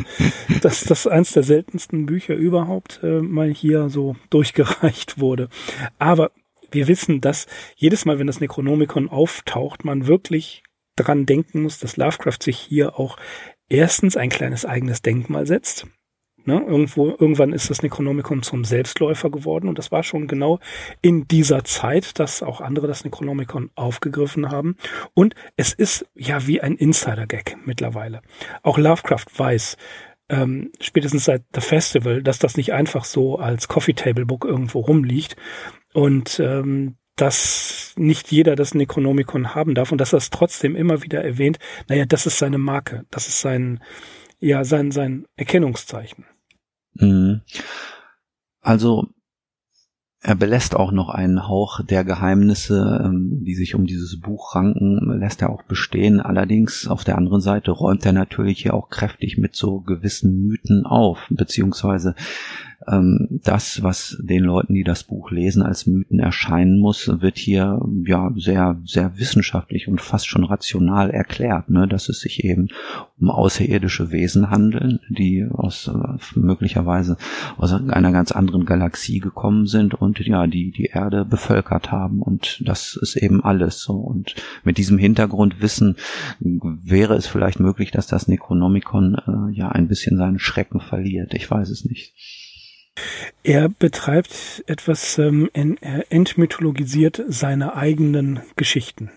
[0.61, 5.49] dass das eins der seltensten Bücher überhaupt äh, mal hier so durchgereicht wurde.
[5.97, 6.31] Aber
[6.71, 10.63] wir wissen, dass jedes Mal, wenn das Necronomicon auftaucht, man wirklich
[10.95, 13.17] dran denken muss, dass Lovecraft sich hier auch
[13.69, 15.87] erstens ein kleines eigenes Denkmal setzt.
[16.45, 16.63] Ne?
[16.65, 20.59] Irgendwo, irgendwann ist das Necronomicon zum Selbstläufer geworden und das war schon genau
[21.01, 24.77] in dieser Zeit, dass auch andere das Necronomicon aufgegriffen haben.
[25.13, 28.21] Und es ist ja wie ein Insider-Gag mittlerweile.
[28.61, 29.77] Auch Lovecraft weiß,
[30.29, 34.79] ähm, spätestens seit The Festival, dass das nicht einfach so als Coffee Table Book irgendwo
[34.79, 35.35] rumliegt
[35.93, 41.01] und ähm, dass nicht jeder das Necronomicon haben darf und dass er es trotzdem immer
[41.01, 43.81] wieder erwähnt, naja, das ist seine Marke, das ist sein,
[44.39, 46.25] ja, sein, sein Erkennungszeichen.
[46.95, 47.41] Mhm.
[48.61, 49.09] Also
[50.21, 55.19] er belässt auch noch einen Hauch der Geheimnisse, ähm, die sich um dieses Buch ranken,
[55.19, 56.19] lässt er auch bestehen.
[56.19, 60.83] Allerdings auf der anderen Seite räumt er natürlich hier auch kräftig mit so gewissen Mythen
[60.83, 62.15] auf, beziehungsweise
[62.87, 67.81] ähm, das, was den Leuten, die das Buch lesen, als Mythen erscheinen muss, wird hier
[68.05, 72.69] ja sehr, sehr wissenschaftlich und fast schon rational erklärt, ne, dass es sich eben
[73.19, 77.17] um außerirdische Wesen handeln, die aus äh, möglicherweise
[77.57, 82.61] aus einer ganz anderen Galaxie gekommen sind und ja, die die Erde bevölkert haben und
[82.65, 85.95] das ist eben alles so und mit diesem Hintergrundwissen
[86.39, 91.33] wäre es vielleicht möglich, dass das Necronomicon äh, ja ein bisschen seinen Schrecken verliert.
[91.33, 92.13] Ich weiß es nicht.
[93.43, 99.11] Er betreibt etwas, ähm, er entmythologisiert seine eigenen Geschichten.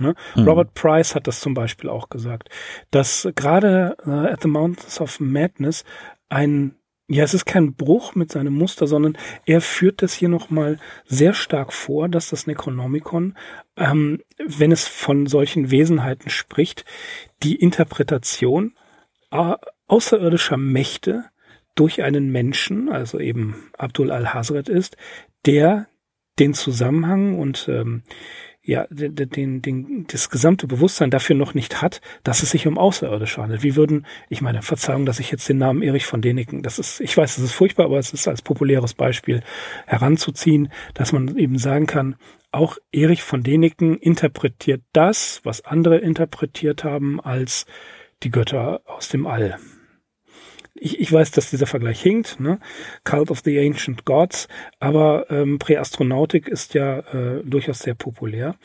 [0.00, 0.14] Ne?
[0.34, 0.48] Mhm.
[0.48, 2.48] Robert Price hat das zum Beispiel auch gesagt,
[2.90, 5.84] dass gerade äh, at the Mountains of Madness
[6.28, 6.76] ein
[7.08, 11.34] ja, es ist kein Bruch mit seinem Muster, sondern er führt das hier nochmal sehr
[11.34, 13.36] stark vor, dass das Necronomicon,
[13.76, 16.86] ähm, wenn es von solchen Wesenheiten spricht,
[17.42, 18.74] die Interpretation
[19.30, 19.56] äh,
[19.88, 21.24] außerirdischer Mächte
[21.74, 24.96] durch einen Menschen, also eben Abdul al-Hazret ist,
[25.46, 25.88] der
[26.38, 28.02] den Zusammenhang und ähm,
[28.64, 32.78] ja, den, den, den, das gesamte Bewusstsein dafür noch nicht hat, dass es sich um
[32.78, 33.64] Außerirdische handelt.
[33.64, 37.00] Wie würden, ich meine, Verzeihung, dass ich jetzt den Namen Erich von Däniken, das ist,
[37.00, 39.42] ich weiß, das ist furchtbar, aber es ist als populäres Beispiel
[39.86, 42.14] heranzuziehen, dass man eben sagen kann,
[42.52, 47.66] auch Erich von Däniken interpretiert das, was andere interpretiert haben, als
[48.22, 49.58] die Götter aus dem All
[50.82, 52.58] ich, ich weiß, dass dieser Vergleich hinkt, ne?
[53.04, 54.48] Cult of the Ancient Gods,
[54.80, 58.56] aber ähm, Präastronautik ist ja äh, durchaus sehr populär.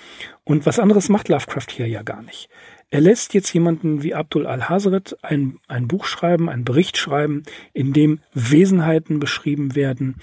[0.43, 2.49] Und was anderes macht Lovecraft hier ja gar nicht.
[2.89, 7.93] Er lässt jetzt jemanden wie Abdul al-Hazret ein, ein Buch schreiben, einen Bericht schreiben, in
[7.93, 10.15] dem Wesenheiten beschrieben werden,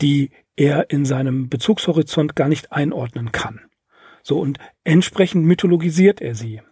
[0.00, 3.60] die er in seinem Bezugshorizont gar nicht einordnen kann.
[4.22, 6.62] So, und entsprechend mythologisiert er sie.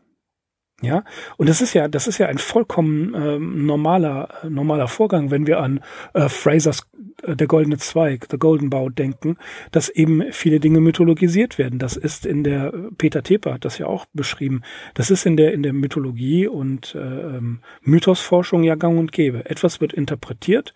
[0.82, 1.04] Ja,
[1.38, 5.46] und das ist ja, das ist ja ein vollkommen ähm, normaler, äh, normaler Vorgang, wenn
[5.46, 5.80] wir an
[6.12, 6.82] äh, Frasers
[7.22, 9.38] äh, Der goldene Zweig, The Golden Bow denken,
[9.72, 11.78] dass eben viele Dinge mythologisiert werden.
[11.78, 14.60] Das ist in der äh, Peter Teper hat das ja auch beschrieben.
[14.92, 19.48] Das ist in der in der Mythologie und äh, ähm, Mythosforschung ja gang und gäbe.
[19.48, 20.74] Etwas wird interpretiert,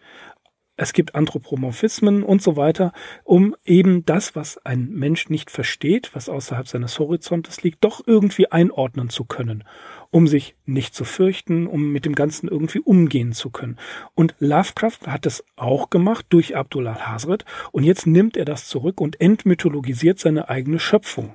[0.81, 6.31] es gibt Anthropomorphismen und so weiter, um eben das, was ein Mensch nicht versteht, was
[6.31, 9.65] außerhalb seines Horizontes liegt, doch irgendwie einordnen zu können,
[10.11, 13.77] um sich nicht zu fürchten, um mit dem Ganzen irgendwie umgehen zu können.
[14.15, 19.03] Und Lovecraft hat es auch gemacht durch Abdullah Hazret und jetzt nimmt er das zurück
[19.03, 21.35] und entmythologisiert seine eigene Schöpfung.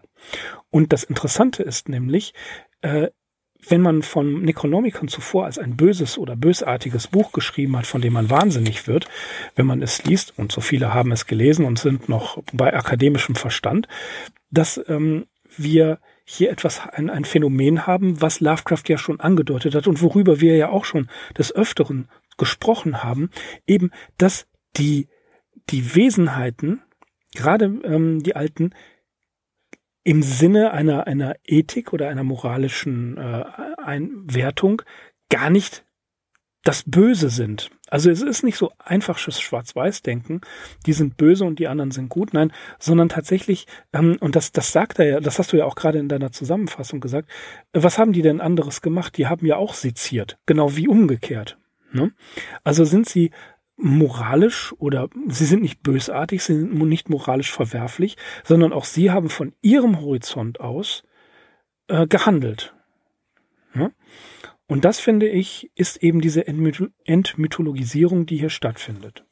[0.72, 2.34] Und das Interessante ist nämlich,
[2.82, 3.10] äh,
[3.68, 8.14] wenn man von Necronomicon zuvor als ein böses oder bösartiges Buch geschrieben hat, von dem
[8.14, 9.08] man wahnsinnig wird,
[9.56, 13.36] wenn man es liest, und so viele haben es gelesen und sind noch bei akademischem
[13.36, 13.88] Verstand,
[14.52, 15.26] dass ähm,
[15.58, 20.42] wir hier etwas, ein, ein Phänomen haben, was Lovecraft ja schon angedeutet hat und worüber
[20.42, 23.30] wir ja auch schon des Öfteren gesprochen haben,
[23.68, 25.08] eben, dass die,
[25.70, 26.82] die Wesenheiten,
[27.36, 28.74] gerade ähm, die alten,
[30.06, 33.44] im Sinne einer, einer Ethik oder einer moralischen äh,
[33.84, 34.84] Einwertung
[35.30, 35.84] gar nicht
[36.64, 37.70] das Böse sind.
[37.90, 40.42] Also es ist nicht so einfaches Schwarz-Weiß-Denken,
[40.86, 44.72] die sind böse und die anderen sind gut, nein, sondern tatsächlich, ähm, und das, das
[44.72, 47.30] sagt er ja, das hast du ja auch gerade in deiner Zusammenfassung gesagt,
[47.74, 49.18] was haben die denn anderes gemacht?
[49.18, 51.58] Die haben ja auch seziert, genau wie umgekehrt.
[51.92, 52.12] Ne?
[52.64, 53.32] Also sind sie
[53.78, 59.30] moralisch oder sie sind nicht bösartig, sie sind nicht moralisch verwerflich, sondern auch sie haben
[59.30, 61.04] von ihrem Horizont aus
[61.88, 62.74] äh, gehandelt.
[63.74, 63.92] Ja?
[64.68, 69.26] Und das finde ich, ist eben diese Entmythologisierung, die hier stattfindet.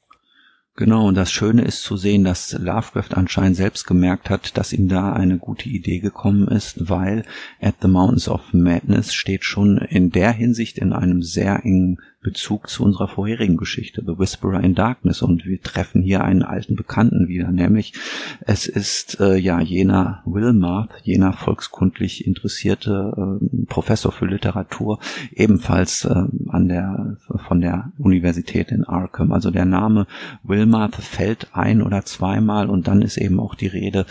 [0.75, 4.87] Genau, und das Schöne ist zu sehen, dass Lovecraft anscheinend selbst gemerkt hat, dass ihm
[4.87, 7.25] da eine gute Idee gekommen ist, weil
[7.61, 12.69] At the Mountains of Madness steht schon in der Hinsicht in einem sehr engen Bezug
[12.69, 15.21] zu unserer vorherigen Geschichte, The Whisperer in Darkness.
[15.21, 17.93] Und wir treffen hier einen alten Bekannten wieder, nämlich
[18.41, 24.99] es ist äh, ja jener Wilmarth, jener volkskundlich interessierte äh, Professor für Literatur,
[25.33, 29.31] ebenfalls äh, an der von der Universität in Arkham.
[29.31, 30.07] Also der Name
[30.43, 34.05] Wilmarth fällt ein oder zweimal und dann ist eben auch die Rede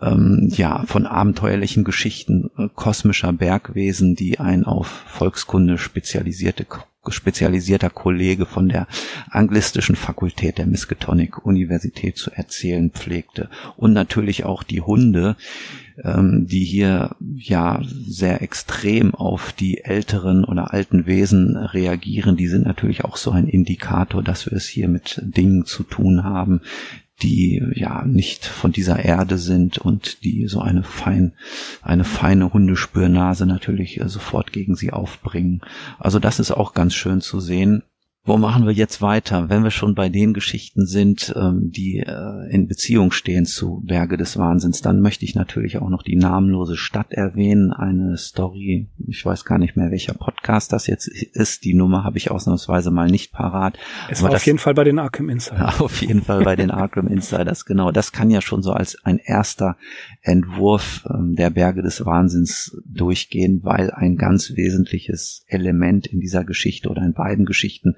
[0.00, 6.66] ähm, ja von abenteuerlichen Geschichten äh, kosmischer Bergwesen, die ein auf Volkskunde spezialisierte
[7.12, 8.86] spezialisierter Kollege von der
[9.30, 13.48] anglistischen Fakultät der Miskatonic Universität zu erzählen pflegte.
[13.76, 15.36] Und natürlich auch die Hunde,
[16.02, 22.66] ähm, die hier ja sehr extrem auf die älteren oder alten Wesen reagieren, die sind
[22.66, 26.60] natürlich auch so ein Indikator, dass wir es hier mit Dingen zu tun haben,
[27.22, 31.32] die ja nicht von dieser Erde sind und die so eine fein,
[31.82, 35.62] eine feine Hundespürnase natürlich äh, sofort gegen sie aufbringen.
[35.98, 37.82] Also das ist auch ganz schön zu sehen.
[38.28, 39.48] Wo machen wir jetzt weiter?
[39.50, 44.16] Wenn wir schon bei den Geschichten sind, ähm, die äh, in Beziehung stehen zu Berge
[44.16, 47.72] des Wahnsinns, dann möchte ich natürlich auch noch die namenlose Stadt erwähnen.
[47.72, 51.64] Eine Story, ich weiß gar nicht mehr, welcher Podcast das jetzt ist.
[51.64, 53.78] Die Nummer habe ich ausnahmsweise mal nicht parat.
[54.10, 55.80] Es war auf jeden Fall bei den Arkham Insiders.
[55.86, 57.92] Auf jeden Fall bei den Arkham Insiders, genau.
[57.92, 59.76] Das kann ja schon so als ein erster
[60.22, 66.88] Entwurf ähm, der Berge des Wahnsinns durchgehen, weil ein ganz wesentliches Element in dieser Geschichte
[66.88, 67.94] oder in beiden Geschichten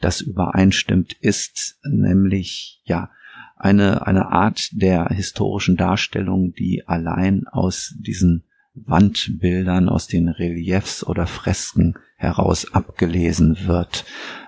[0.00, 3.10] das übereinstimmt, ist nämlich ja
[3.56, 11.26] eine, eine Art der historischen Darstellung, die allein aus diesen Wandbildern, aus den Reliefs oder
[11.26, 14.04] Fresken heraus abgelesen wird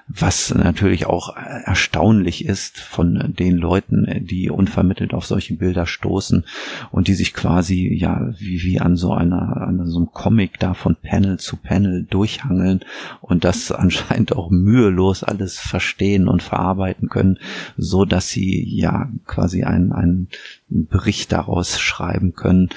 [0.06, 6.44] was natürlich auch erstaunlich ist von den Leuten, die unvermittelt auf solche Bilder stoßen
[6.90, 10.74] und die sich quasi ja wie, wie an so einer, an so einem Comic da
[10.74, 12.80] von Panel zu Panel durchhangeln
[13.22, 17.38] und das anscheinend auch mühelos alles verstehen und verarbeiten können,
[17.78, 20.28] so dass sie ja quasi einen, einen
[20.68, 22.68] Bericht daraus schreiben können,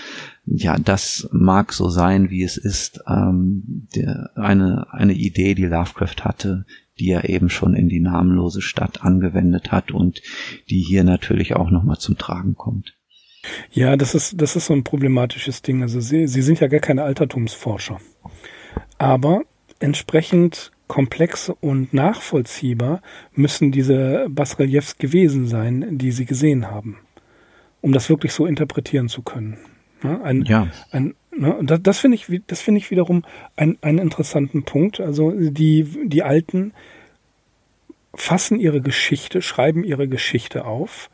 [0.49, 3.01] ja, das mag so sein, wie es ist.
[3.05, 6.65] Ähm, der, eine, eine Idee, die Lovecraft hatte,
[6.99, 10.21] die er eben schon in die namenlose Stadt angewendet hat und
[10.69, 12.93] die hier natürlich auch nochmal zum Tragen kommt.
[13.71, 15.81] Ja, das ist, das ist so ein problematisches Ding.
[15.81, 17.99] Also Sie, Sie sind ja gar keine Altertumsforscher.
[18.97, 19.43] Aber
[19.79, 23.01] entsprechend komplex und nachvollziehbar
[23.33, 26.97] müssen diese Basreliefs gewesen sein, die Sie gesehen haben,
[27.81, 29.57] um das wirklich so interpretieren zu können.
[30.01, 30.67] Ein, ja.
[30.91, 31.55] Ein, Ne?
[31.55, 33.23] Und das, das finde ich, das finde ich wiederum
[33.55, 34.99] ein, einen interessanten Punkt.
[34.99, 36.73] Also die, die Alten
[38.13, 41.09] fassen ihre Geschichte, schreiben ihre Geschichte auf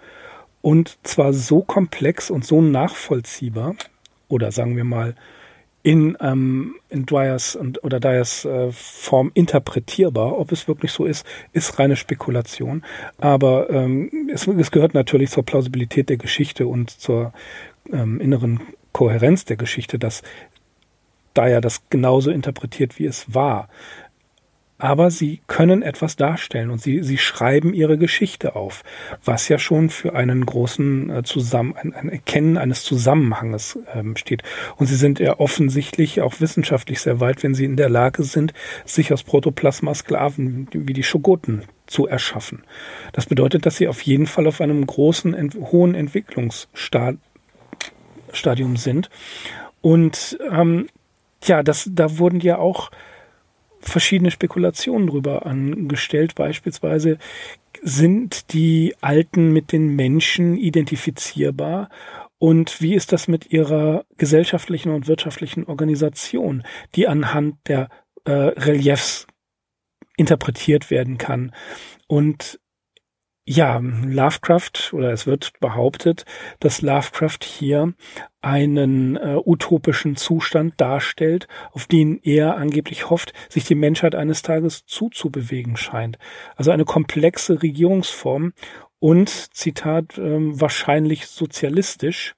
[0.61, 3.75] und zwar so komplex und so nachvollziehbar
[4.29, 5.15] oder sagen wir mal
[5.83, 10.39] in, ähm, in Dwyers und, oder Dyers äh, Form interpretierbar.
[10.39, 12.85] Ob es wirklich so ist, ist reine Spekulation.
[13.17, 17.33] Aber ähm, es, es gehört natürlich zur Plausibilität der Geschichte und zur
[17.91, 18.61] ähm, inneren
[18.93, 20.21] Kohärenz der Geschichte, dass
[21.35, 23.67] Dyer das genauso interpretiert, wie es war.
[24.79, 28.83] Aber sie können etwas darstellen und sie, sie schreiben ihre Geschichte auf,
[29.23, 34.43] was ja schon für einen großen äh, Zusammen, ein, ein Erkennen eines Zusammenhanges ähm, steht.
[34.75, 38.53] Und sie sind ja offensichtlich auch wissenschaftlich sehr weit, wenn sie in der Lage sind,
[38.83, 42.63] sich aus Protoplasma Sklaven wie die Schogoten zu erschaffen.
[43.13, 47.21] Das bedeutet, dass sie auf jeden Fall auf einem großen, hohen Entwicklungsstadium
[48.33, 49.09] Stadium sind.
[49.81, 50.87] Und ähm,
[51.43, 52.91] ja, das, da wurden ja auch
[53.79, 56.35] verschiedene Spekulationen drüber angestellt.
[56.35, 57.17] Beispielsweise
[57.81, 61.89] sind die Alten mit den Menschen identifizierbar
[62.43, 66.63] und wie ist das mit ihrer gesellschaftlichen und wirtschaftlichen Organisation,
[66.95, 67.89] die anhand der
[68.25, 69.27] äh, Reliefs
[70.17, 71.53] interpretiert werden kann.
[72.07, 72.59] Und
[73.45, 76.25] ja, Lovecraft oder es wird behauptet,
[76.59, 77.93] dass Lovecraft hier
[78.41, 84.85] einen äh, utopischen Zustand darstellt, auf den er angeblich hofft, sich die Menschheit eines Tages
[84.85, 86.17] zuzubewegen scheint.
[86.55, 88.53] Also eine komplexe Regierungsform
[88.99, 92.35] und, Zitat, äh, wahrscheinlich sozialistisch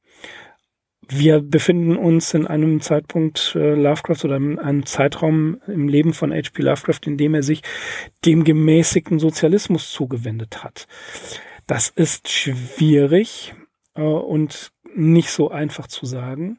[1.09, 6.31] wir befinden uns in einem Zeitpunkt äh, Lovecraft oder in einem Zeitraum im Leben von
[6.31, 6.61] H.P.
[6.61, 7.61] Lovecraft, in dem er sich
[8.25, 10.87] dem gemäßigten Sozialismus zugewendet hat.
[11.67, 13.53] Das ist schwierig
[13.95, 16.57] äh, und nicht so einfach zu sagen.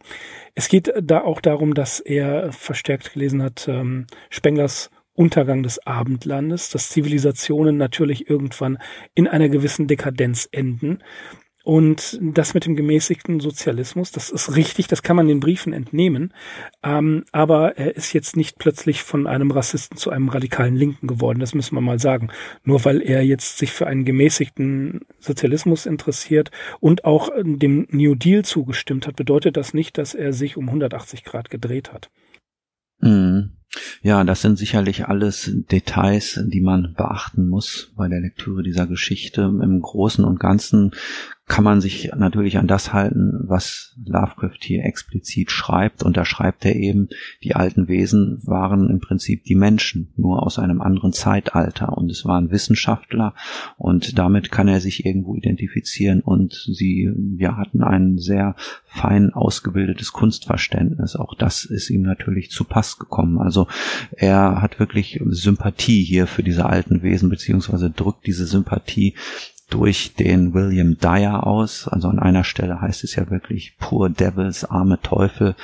[0.55, 6.69] Es geht da auch darum, dass er verstärkt gelesen hat ähm, Spenglers Untergang des Abendlandes,
[6.69, 8.79] dass Zivilisationen natürlich irgendwann
[9.15, 10.99] in einer gewissen Dekadenz enden
[11.67, 16.33] und das mit dem gemäßigten Sozialismus, das ist richtig, das kann man den Briefen entnehmen.
[16.85, 21.41] Ähm, aber er ist jetzt nicht plötzlich von einem Rassisten zu einem radikalen Linken geworden,
[21.41, 22.29] das müssen wir mal sagen.
[22.63, 28.45] Nur weil er jetzt sich für einen gemäßigten Sozialismus interessiert und auch dem New Deal
[28.45, 32.11] zugestimmt hat, bedeutet das nicht, dass er sich um 180 Grad gedreht hat.
[33.01, 33.57] Mhm.
[34.03, 39.43] Ja, das sind sicherlich alles Details, die man beachten muss bei der Lektüre dieser Geschichte.
[39.43, 40.93] Im Großen und Ganzen
[41.49, 46.03] kann man sich natürlich an das halten, was Lovecraft hier explizit schreibt.
[46.03, 47.09] Und da schreibt er eben,
[47.45, 51.97] die alten Wesen waren im Prinzip die Menschen, nur aus einem anderen Zeitalter.
[51.97, 53.33] Und es waren Wissenschaftler
[53.79, 56.21] und damit kann er sich irgendwo identifizieren.
[56.21, 61.15] Und sie ja, hatten ein sehr fein ausgebildetes Kunstverständnis.
[61.15, 63.39] Auch das ist ihm natürlich zu Pass gekommen.
[63.39, 63.69] Also
[64.11, 69.15] er hat wirklich Sympathie hier für diese alten Wesen, beziehungsweise drückt diese Sympathie
[69.69, 71.89] durch den William Dyer aus.
[71.89, 75.55] Also an einer Stelle heißt es ja wirklich Poor Devils, arme Teufel,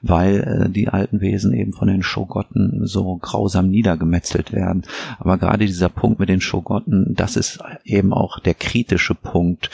[0.00, 4.84] weil äh, die alten Wesen eben von den Shogotten so grausam niedergemetzelt werden.
[5.18, 9.70] Aber gerade dieser Punkt mit den Shogotten, das ist eben auch der kritische Punkt.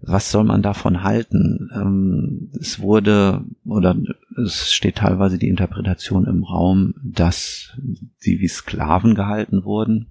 [0.00, 1.70] Was soll man davon halten?
[1.74, 3.96] Ähm, es wurde oder
[4.42, 7.76] es steht teilweise die Interpretation im Raum, dass
[8.16, 10.06] sie wie Sklaven gehalten wurden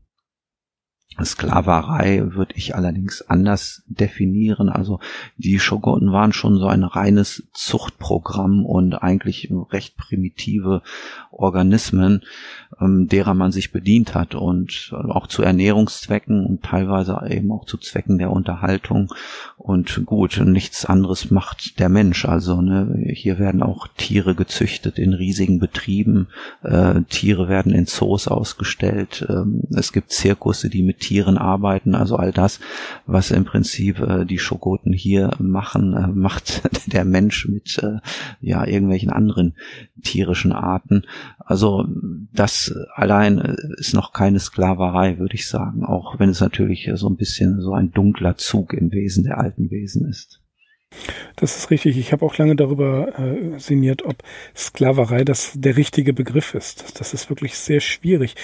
[1.26, 4.70] Sklaverei würde ich allerdings anders definieren.
[4.70, 5.00] Also
[5.38, 10.82] die Shogoten waren schon so ein reines Zuchtprogramm und eigentlich recht primitive
[11.32, 12.24] Organismen,
[12.80, 17.78] ähm, derer man sich bedient hat und auch zu Ernährungszwecken und teilweise eben auch zu
[17.78, 19.14] Zwecken der Unterhaltung.
[19.58, 22.26] Und gut, nichts anderes macht der Mensch.
[22.26, 26.28] Also ne, hier werden auch Tiere gezüchtet in riesigen Betrieben.
[26.62, 29.26] Äh, Tiere werden in Zoos ausgestellt.
[29.28, 31.96] Ähm, es gibt Zirkusse, die mit Tieren arbeiten.
[31.96, 32.60] Also all das,
[33.08, 36.62] was im Prinzip äh, die Schogoten hier machen, äh, macht
[36.94, 37.98] der Mensch mit äh,
[38.42, 39.56] ja irgendwelchen anderen
[40.04, 41.04] tierischen Arten.
[41.40, 41.86] Also
[42.32, 47.10] das allein äh, ist noch keine Sklaverei, würde ich sagen, auch wenn es natürlich so
[47.10, 50.42] ein bisschen so ein dunkler Zug im Wesen der alten Wesen ist.
[51.36, 51.98] Das ist richtig.
[51.98, 54.24] Ich habe auch lange darüber äh, sinniert, ob
[54.56, 57.00] Sklaverei das der richtige Begriff ist.
[57.00, 58.36] Das ist wirklich sehr schwierig.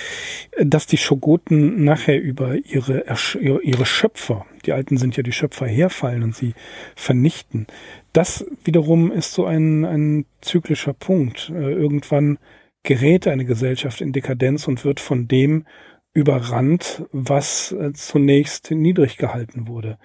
[0.59, 3.05] Dass die Schogoten nachher über ihre,
[3.39, 6.53] ihre Schöpfer, die Alten sind ja die Schöpfer, herfallen und sie
[6.95, 7.65] vernichten,
[8.11, 11.49] das wiederum ist so ein, ein zyklischer Punkt.
[11.49, 12.37] Äh, irgendwann
[12.83, 15.65] gerät eine Gesellschaft in Dekadenz und wird von dem
[16.13, 19.97] überrannt, was äh, zunächst niedrig gehalten wurde.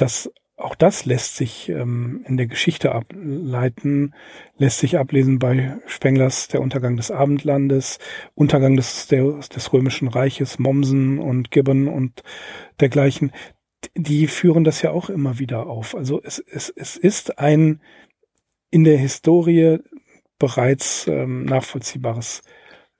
[0.00, 4.14] Das auch das lässt sich ähm, in der Geschichte ableiten,
[4.56, 7.98] lässt sich ablesen bei Spenglers Der Untergang des Abendlandes,
[8.34, 12.22] Untergang des, der, des Römischen Reiches, Mommsen und Gibbon und
[12.78, 13.32] dergleichen.
[13.94, 15.94] Die führen das ja auch immer wieder auf.
[15.94, 17.80] Also es, es, es ist ein
[18.70, 19.78] in der Historie
[20.38, 22.42] bereits ähm, nachvollziehbares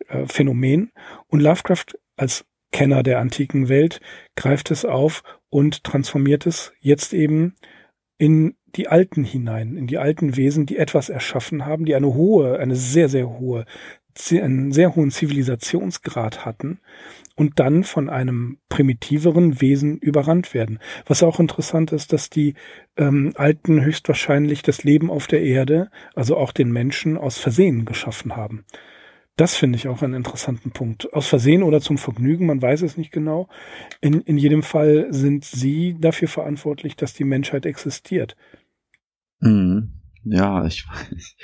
[0.09, 0.93] äh, Phänomen.
[1.29, 4.01] Und Lovecraft als Kenner der antiken Welt
[4.35, 7.57] greift es auf und transformiert es jetzt eben
[8.19, 12.59] in die Alten hinein, in die alten Wesen, die etwas erschaffen haben, die eine hohe,
[12.59, 13.65] eine sehr, sehr hohe,
[14.31, 16.81] einen sehr hohen Zivilisationsgrad hatten
[17.37, 20.79] und dann von einem primitiveren Wesen überrannt werden.
[21.07, 22.55] Was auch interessant ist, dass die
[22.97, 28.37] ähm, Alten höchstwahrscheinlich das Leben auf der Erde, also auch den Menschen, aus Versehen geschaffen
[28.37, 28.65] haben.
[29.41, 31.15] Das finde ich auch einen interessanten Punkt.
[31.15, 33.49] Aus Versehen oder zum Vergnügen, man weiß es nicht genau.
[34.03, 38.37] In, in jedem Fall sind Sie dafür verantwortlich, dass die Menschheit existiert.
[39.39, 39.95] Mhm.
[40.25, 40.85] Ja, ich,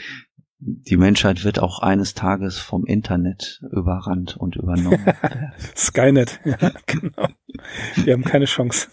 [0.59, 5.03] die Menschheit wird auch eines Tages vom Internet überrannt und übernommen.
[5.75, 7.29] Skynet, ja, genau.
[8.05, 8.89] Wir haben keine Chance.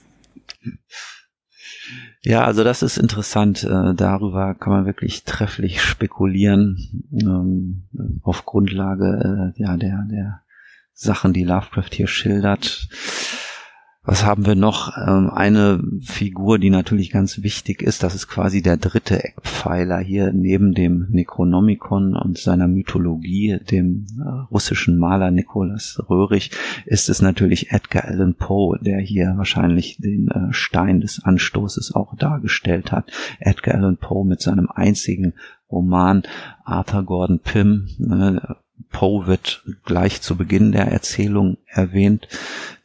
[2.25, 3.63] Ja, also das ist interessant.
[3.63, 7.83] Äh, darüber kann man wirklich trefflich spekulieren ähm,
[8.23, 10.41] auf Grundlage äh, ja der der
[10.93, 12.87] Sachen, die Lovecraft hier schildert.
[14.05, 14.97] Was haben wir noch?
[14.97, 20.33] Ähm, eine Figur, die natürlich ganz wichtig ist, das ist quasi der dritte Eckpfeiler hier
[20.33, 26.51] neben dem Necronomicon und seiner Mythologie, dem äh, russischen Maler Nikolaus Röhrig,
[26.85, 32.13] ist es natürlich Edgar Allan Poe, der hier wahrscheinlich den äh, Stein des Anstoßes auch
[32.17, 33.09] dargestellt hat.
[33.39, 35.33] Edgar Allan Poe mit seinem einzigen
[35.71, 36.23] Roman
[36.65, 38.53] Arthur Gordon Pym, äh,
[38.93, 42.29] Poe wird gleich zu Beginn der Erzählung erwähnt.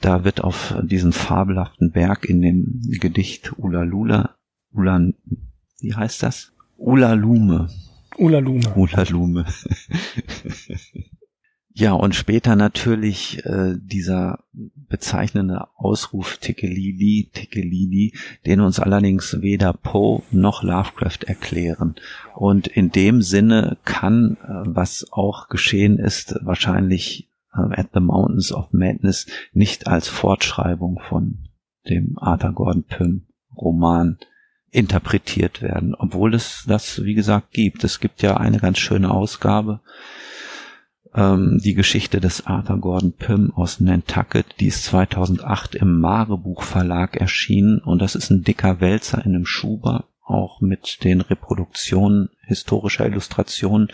[0.01, 4.35] Da wird auf diesen fabelhaften Berg in dem Gedicht Ulalula,
[4.73, 5.15] Ulan,
[5.79, 6.53] wie heißt das?
[6.77, 7.69] Ulalume.
[8.17, 8.75] Ulalume.
[8.75, 9.45] Ulalume.
[11.79, 18.15] Ja, und später natürlich äh, dieser bezeichnende Ausruf Tikelili, Tikelili,
[18.47, 21.95] den uns allerdings weder Poe noch Lovecraft erklären.
[22.35, 28.51] Und in dem Sinne kann, äh, was auch geschehen ist, wahrscheinlich äh, at the Mountains
[28.53, 31.47] of Madness nicht als Fortschreibung von
[31.89, 33.27] dem Arthur Gordon Pym
[33.57, 34.19] Roman
[34.73, 37.85] interpretiert werden, obwohl es das, wie gesagt, gibt.
[37.85, 39.81] Es gibt ja eine ganz schöne Ausgabe,
[41.15, 47.17] ähm, die Geschichte des Arthur Gordon Pym aus Nantucket, die ist 2008 im Marebuch Verlag
[47.17, 53.07] erschienen und das ist ein dicker Wälzer in einem Schuber, auch mit den Reproduktionen historischer
[53.07, 53.89] Illustrationen.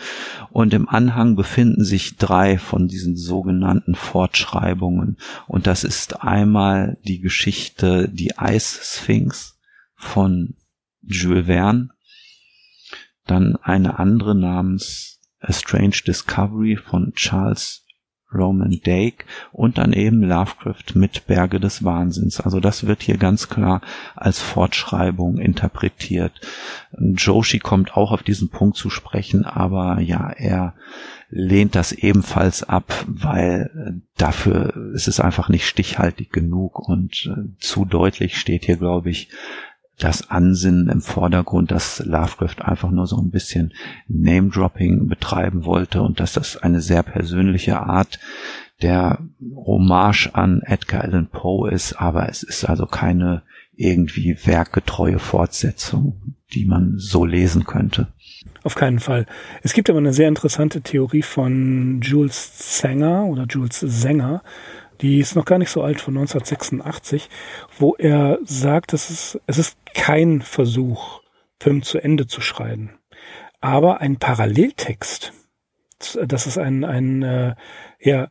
[0.50, 5.18] Und im Anhang befinden sich drei von diesen sogenannten Fortschreibungen.
[5.46, 9.58] Und das ist einmal die Geschichte Die Eissphinx
[9.94, 10.54] von
[11.02, 11.90] Jules Verne,
[13.26, 15.13] dann eine andere namens
[15.47, 17.84] A Strange Discovery von Charles
[18.34, 22.40] Roman Dake und dann eben Lovecraft mit Berge des Wahnsinns.
[22.40, 23.80] Also das wird hier ganz klar
[24.16, 26.32] als Fortschreibung interpretiert.
[26.99, 30.74] Joshi kommt auch auf diesen Punkt zu sprechen, aber ja, er
[31.30, 37.84] lehnt das ebenfalls ab, weil dafür ist es einfach nicht stichhaltig genug und äh, zu
[37.84, 39.30] deutlich steht hier, glaube ich,
[39.99, 43.72] das Ansinnen im Vordergrund, dass Lovecraft einfach nur so ein bisschen
[44.09, 48.18] Name-Dropping betreiben wollte und dass das eine sehr persönliche Art
[48.82, 49.18] der
[49.55, 53.42] Hommage an Edgar Allan Poe ist, aber es ist also keine
[53.76, 58.09] irgendwie werkgetreue Fortsetzung, die man so lesen könnte.
[58.62, 59.26] Auf keinen Fall.
[59.62, 64.42] Es gibt aber eine sehr interessante Theorie von Jules Sanger oder Jules Sänger,
[65.01, 67.28] die ist noch gar nicht so alt, von 1986,
[67.78, 71.20] wo er sagt, es, es ist kein Versuch,
[71.61, 72.99] Film zu Ende zu schreiben,
[73.61, 75.32] aber ein Paralleltext.
[76.26, 77.55] Das ist ein, ein äh,
[78.01, 78.28] ja,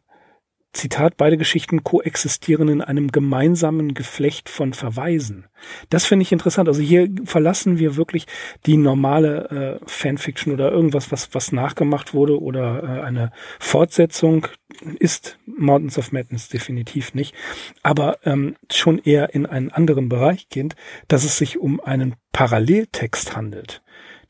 [0.74, 5.46] Zitat, beide Geschichten koexistieren in einem gemeinsamen Geflecht von Verweisen.
[5.90, 6.68] Das finde ich interessant.
[6.68, 8.26] Also hier verlassen wir wirklich
[8.66, 14.48] die normale äh, Fanfiction oder irgendwas, was, was nachgemacht wurde oder äh, eine Fortsetzung
[15.00, 17.36] ist Mountains of Madness definitiv nicht,
[17.82, 20.76] aber ähm, schon eher in einen anderen Bereich gehend,
[21.08, 23.82] dass es sich um einen Paralleltext handelt,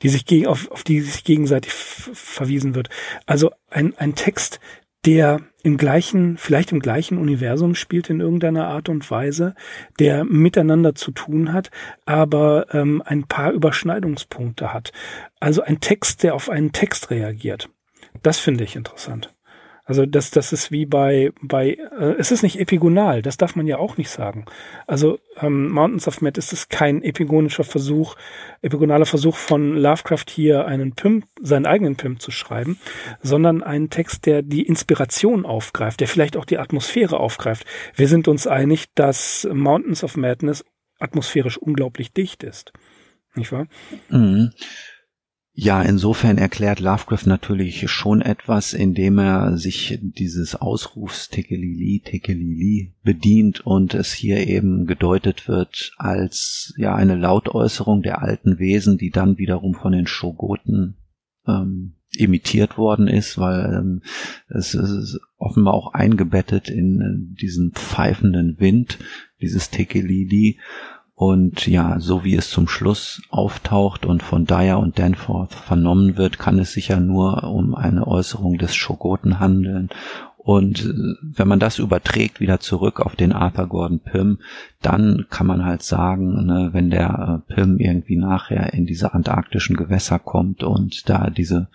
[0.01, 2.89] die sich gegen, auf, auf die sich gegenseitig verwiesen wird.
[3.25, 4.59] Also ein, ein Text,
[5.05, 9.55] der im gleichen, vielleicht im gleichen Universum spielt in irgendeiner Art und Weise,
[9.99, 11.71] der miteinander zu tun hat,
[12.05, 14.91] aber ähm, ein paar Überschneidungspunkte hat.
[15.39, 17.69] Also ein Text, der auf einen Text reagiert.
[18.21, 19.33] Das finde ich interessant.
[19.85, 23.67] Also das, das ist wie bei, bei äh, es ist nicht epigonal, das darf man
[23.67, 24.45] ja auch nicht sagen.
[24.87, 28.15] Also ähm, Mountains of Mad ist es kein epigonischer Versuch,
[28.61, 32.79] epigonaler Versuch von Lovecraft hier einen Pimp, seinen eigenen Pimp zu schreiben,
[33.21, 37.65] sondern ein Text, der die Inspiration aufgreift, der vielleicht auch die Atmosphäre aufgreift.
[37.93, 40.63] Wir sind uns einig, dass Mountains of Madness
[40.99, 42.71] atmosphärisch unglaublich dicht ist.
[43.35, 43.67] Nicht wahr?
[44.09, 44.53] Mhm.
[45.55, 53.61] Ja, insofern erklärt Lovecraft natürlich schon etwas, indem er sich dieses Ausrufs Tekelili, Tekelili bedient
[53.63, 59.37] und es hier eben gedeutet wird als ja eine Lautäußerung der alten Wesen, die dann
[59.37, 60.97] wiederum von den Shogoten
[61.45, 64.01] ähm, imitiert worden ist, weil ähm,
[64.47, 68.97] es ist offenbar auch eingebettet in äh, diesen pfeifenden Wind,
[69.39, 70.59] dieses Tekelili
[71.15, 76.39] und ja, so wie es zum Schluss auftaucht und von Dyer und Danforth vernommen wird,
[76.39, 79.89] kann es sich ja nur um eine Äußerung des Schogoten handeln.
[80.37, 84.39] Und äh, wenn man das überträgt wieder zurück auf den Arthur Gordon Pym,
[84.81, 89.77] dann kann man halt sagen, ne, wenn der äh, Pym irgendwie nachher in diese antarktischen
[89.77, 91.69] Gewässer kommt und da diese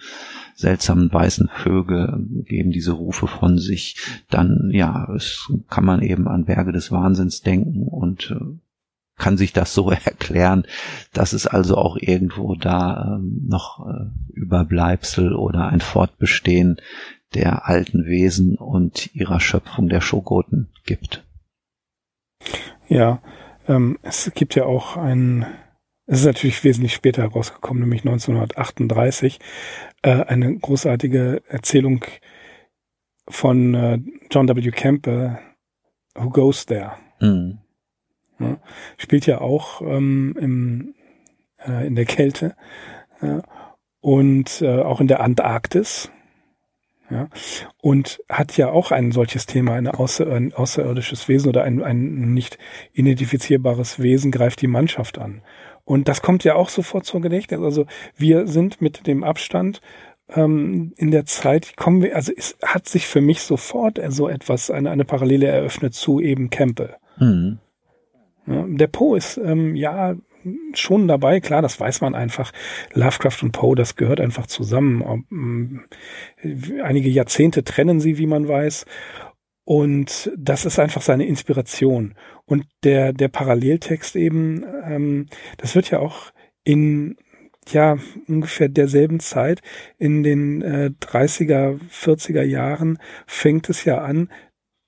[0.54, 3.96] seltsamen weißen Vögel geben diese Rufe von sich,
[4.28, 8.58] dann ja, es kann man eben an Berge des Wahnsinns denken und äh,
[9.18, 10.66] kann sich das so erklären,
[11.12, 16.80] dass es also auch irgendwo da ähm, noch äh, Überbleibsel oder ein Fortbestehen
[17.34, 21.24] der alten Wesen und ihrer Schöpfung der Schogoten gibt.
[22.88, 23.20] Ja,
[23.66, 25.46] ähm, es gibt ja auch ein,
[26.06, 29.40] es ist natürlich wesentlich später herausgekommen, nämlich 1938,
[30.02, 32.04] äh, eine großartige Erzählung
[33.28, 33.98] von äh,
[34.30, 34.70] John W.
[34.70, 35.38] Campbell,
[36.14, 36.92] Who Goes There?
[37.20, 37.58] Mhm.
[38.38, 38.58] Ja,
[38.96, 40.94] spielt ja auch ähm, im,
[41.66, 42.54] äh, in der Kälte
[43.20, 43.42] ja,
[44.00, 46.10] und äh, auch in der Antarktis.
[47.10, 47.28] Ja,
[47.80, 52.34] und hat ja auch ein solches Thema, eine außer, ein außerirdisches Wesen oder ein, ein
[52.34, 52.58] nicht
[52.92, 55.40] identifizierbares Wesen greift die Mannschaft an.
[55.84, 57.62] Und das kommt ja auch sofort zur Gedächtnis.
[57.62, 59.80] Also wir sind mit dem Abstand
[60.28, 64.70] ähm, in der Zeit kommen wir, also es hat sich für mich sofort so etwas,
[64.70, 66.96] eine, eine Parallele eröffnet zu eben Campbell.
[67.18, 67.58] Mhm.
[68.48, 70.16] Der Poe ist ähm, ja
[70.74, 72.52] schon dabei, klar, das weiß man einfach.
[72.94, 75.26] Lovecraft und Poe, das gehört einfach zusammen.
[75.30, 75.84] Ähm,
[76.82, 78.86] einige Jahrzehnte trennen sie, wie man weiß.
[79.64, 82.14] Und das ist einfach seine Inspiration.
[82.46, 85.26] Und der, der Paralleltext eben, ähm,
[85.58, 86.32] das wird ja auch
[86.64, 87.16] in
[87.72, 89.60] ja ungefähr derselben Zeit
[89.98, 94.30] in den äh, 30er, 40er Jahren fängt es ja an,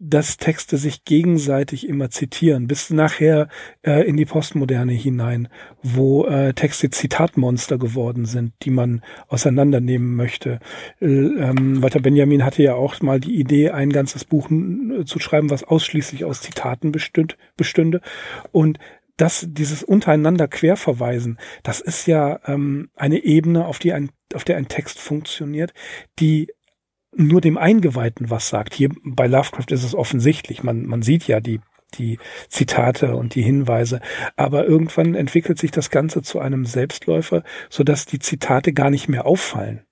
[0.03, 3.49] dass Texte sich gegenseitig immer zitieren, bis nachher
[3.83, 5.49] äh, in die Postmoderne hinein,
[5.83, 10.59] wo äh, Texte Zitatmonster geworden sind, die man auseinandernehmen möchte.
[11.03, 15.51] Äh, ähm, Walter Benjamin hatte ja auch mal die Idee, ein ganzes Buch zu schreiben,
[15.51, 18.01] was ausschließlich aus Zitaten bestünd, bestünde.
[18.53, 18.79] Und
[19.19, 24.57] das, dieses untereinander Querverweisen, das ist ja ähm, eine Ebene, auf die ein, auf der
[24.57, 25.75] ein Text funktioniert,
[26.19, 26.49] die
[27.15, 28.75] nur dem Eingeweihten was sagt.
[28.75, 30.63] Hier bei Lovecraft ist es offensichtlich.
[30.63, 31.61] Man, man sieht ja die,
[31.99, 34.01] die Zitate und die Hinweise.
[34.37, 39.27] Aber irgendwann entwickelt sich das Ganze zu einem Selbstläufer, sodass die Zitate gar nicht mehr
[39.27, 39.83] auffallen.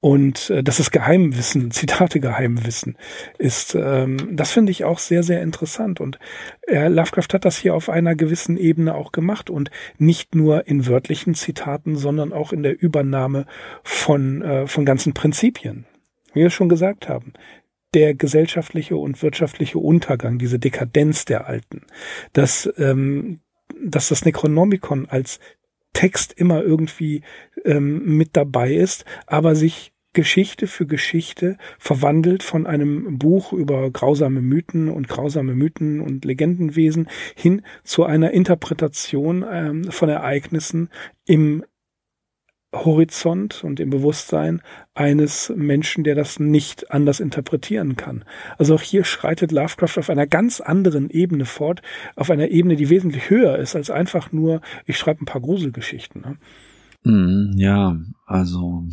[0.00, 2.98] Und äh, das ist Geheimwissen, Zitate Geheimwissen
[3.38, 3.76] ist.
[3.76, 6.00] Ähm, das finde ich auch sehr, sehr interessant.
[6.00, 6.18] Und
[6.66, 10.88] äh, Lovecraft hat das hier auf einer gewissen Ebene auch gemacht und nicht nur in
[10.88, 13.46] wörtlichen Zitaten, sondern auch in der Übernahme
[13.84, 15.86] von, äh, von ganzen Prinzipien
[16.32, 17.32] wie wir schon gesagt haben,
[17.94, 21.86] der gesellschaftliche und wirtschaftliche Untergang, diese Dekadenz der Alten,
[22.32, 23.40] dass, ähm,
[23.84, 25.40] dass das Necronomicon als
[25.92, 27.22] Text immer irgendwie
[27.64, 34.42] ähm, mit dabei ist, aber sich Geschichte für Geschichte verwandelt von einem Buch über grausame
[34.42, 40.90] Mythen und grausame Mythen und Legendenwesen hin zu einer Interpretation ähm, von Ereignissen
[41.24, 41.64] im
[42.72, 44.62] Horizont und im Bewusstsein
[44.94, 48.24] eines Menschen, der das nicht anders interpretieren kann.
[48.58, 51.82] Also auch hier schreitet Lovecraft auf einer ganz anderen Ebene fort,
[52.16, 56.22] auf einer Ebene, die wesentlich höher ist als einfach nur, ich schreibe ein paar Gruselgeschichten.
[56.22, 56.36] Ne?
[57.04, 58.84] Mm, ja, also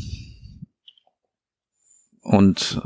[2.30, 2.80] und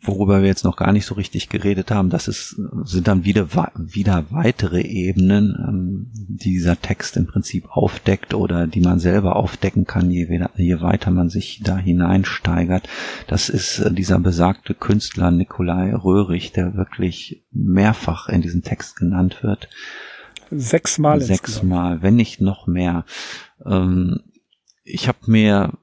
[0.00, 3.50] worüber wir jetzt noch gar nicht so richtig geredet haben, das ist, sind dann wieder,
[3.76, 9.84] wieder weitere Ebenen, ähm, die dieser Text im Prinzip aufdeckt oder die man selber aufdecken
[9.84, 12.88] kann, je, je weiter man sich da hineinsteigert.
[13.26, 19.42] Das ist äh, dieser besagte Künstler Nikolai Röhrig, der wirklich mehrfach in diesem Text genannt
[19.42, 19.68] wird.
[20.50, 21.20] Sechsmal.
[21.20, 23.04] Sechsmal, wenn nicht noch mehr.
[23.66, 24.20] Ähm,
[24.84, 25.74] ich habe mir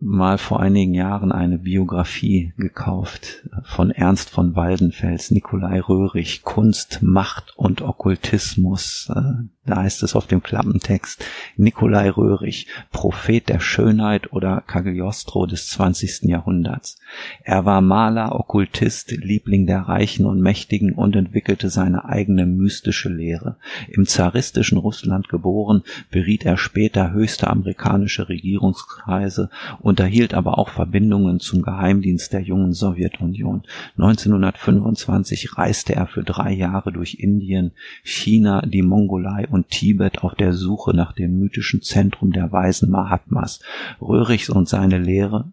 [0.00, 7.56] mal vor einigen Jahren eine Biografie gekauft von Ernst von Waldenfels, Nikolai Röhrig, Kunst, Macht
[7.56, 9.10] und Okkultismus.
[9.14, 11.22] Äh, da heißt es auf dem Klappentext,
[11.56, 16.22] Nikolai Röhrig, Prophet der Schönheit oder Cagliostro des 20.
[16.22, 16.98] Jahrhunderts.
[17.42, 23.56] Er war Maler, Okkultist, Liebling der Reichen und Mächtigen und entwickelte seine eigene mystische Lehre.
[23.88, 29.50] Im zaristischen Russland geboren, beriet er später höchste amerikanische Regierungskreise,
[29.88, 33.62] unterhielt aber auch Verbindungen zum Geheimdienst der jungen Sowjetunion.
[33.96, 37.72] 1925 reiste er für drei Jahre durch Indien,
[38.04, 43.60] China, die Mongolei und Tibet auf der Suche nach dem mythischen Zentrum der weisen Mahatmas.
[44.00, 45.52] Röhrichs und seine Lehre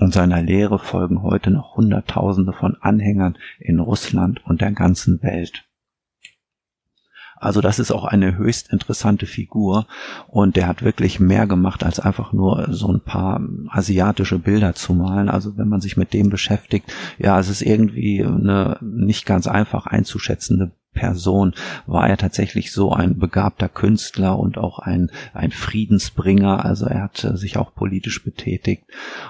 [0.00, 5.67] und seiner Lehre folgen heute noch Hunderttausende von Anhängern in Russland und der ganzen Welt.
[7.40, 9.86] Also das ist auch eine höchst interessante Figur
[10.26, 14.94] und der hat wirklich mehr gemacht als einfach nur so ein paar asiatische Bilder zu
[14.94, 15.28] malen.
[15.28, 19.86] Also wenn man sich mit dem beschäftigt, ja, es ist irgendwie eine nicht ganz einfach
[19.86, 21.54] einzuschätzende Person
[21.86, 26.64] war er tatsächlich so ein begabter Künstler und auch ein, ein Friedensbringer.
[26.64, 28.82] Also er hat sich auch politisch betätigt.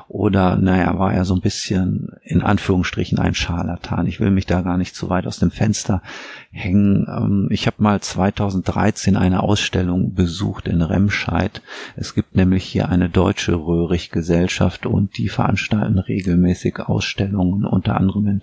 [0.09, 4.07] Oder, naja, war er so ein bisschen in Anführungsstrichen ein Scharlatan.
[4.07, 6.03] Ich will mich da gar nicht zu weit aus dem Fenster
[6.51, 7.07] hängen.
[7.09, 11.63] Ähm, ich habe mal 2013 eine Ausstellung besucht in Remscheid.
[11.97, 18.41] Es gibt nämlich hier eine deutsche Röhrig-Gesellschaft und die veranstalten regelmäßig Ausstellungen, unter anderem in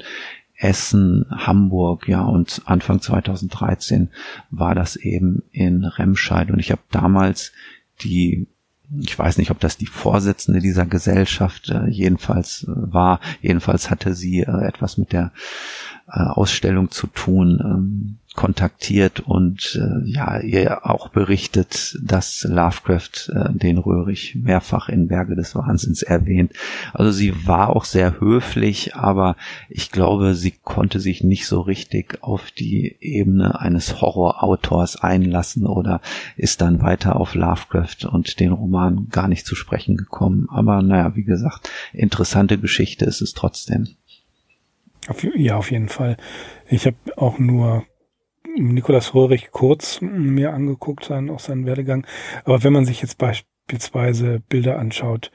[0.57, 4.09] Essen, Hamburg, ja, und Anfang 2013
[4.51, 6.49] war das eben in Remscheid.
[6.49, 7.51] Und ich habe damals
[8.01, 8.47] die,
[8.99, 14.13] ich weiß nicht, ob das die Vorsitzende dieser Gesellschaft äh, jedenfalls äh, war, jedenfalls hatte
[14.13, 15.31] sie äh, etwas mit der
[16.07, 17.59] äh, Ausstellung zu tun.
[17.63, 25.07] Ähm, kontaktiert und äh, ja, ihr auch berichtet, dass Lovecraft äh, den Röhrig mehrfach in
[25.07, 26.53] Berge des Wahnsinns erwähnt.
[26.93, 29.35] Also sie war auch sehr höflich, aber
[29.69, 36.01] ich glaube, sie konnte sich nicht so richtig auf die Ebene eines Horrorautors einlassen oder
[36.35, 40.47] ist dann weiter auf Lovecraft und den Roman gar nicht zu sprechen gekommen.
[40.49, 43.87] Aber naja, wie gesagt, interessante Geschichte ist es trotzdem.
[45.35, 46.17] Ja, auf jeden Fall.
[46.67, 47.85] Ich habe auch nur
[48.55, 52.05] Nikolaus Röhrig kurz mir angeguckt, sein, auch seinen Werdegang.
[52.43, 55.31] Aber wenn man sich jetzt beispielsweise Bilder anschaut,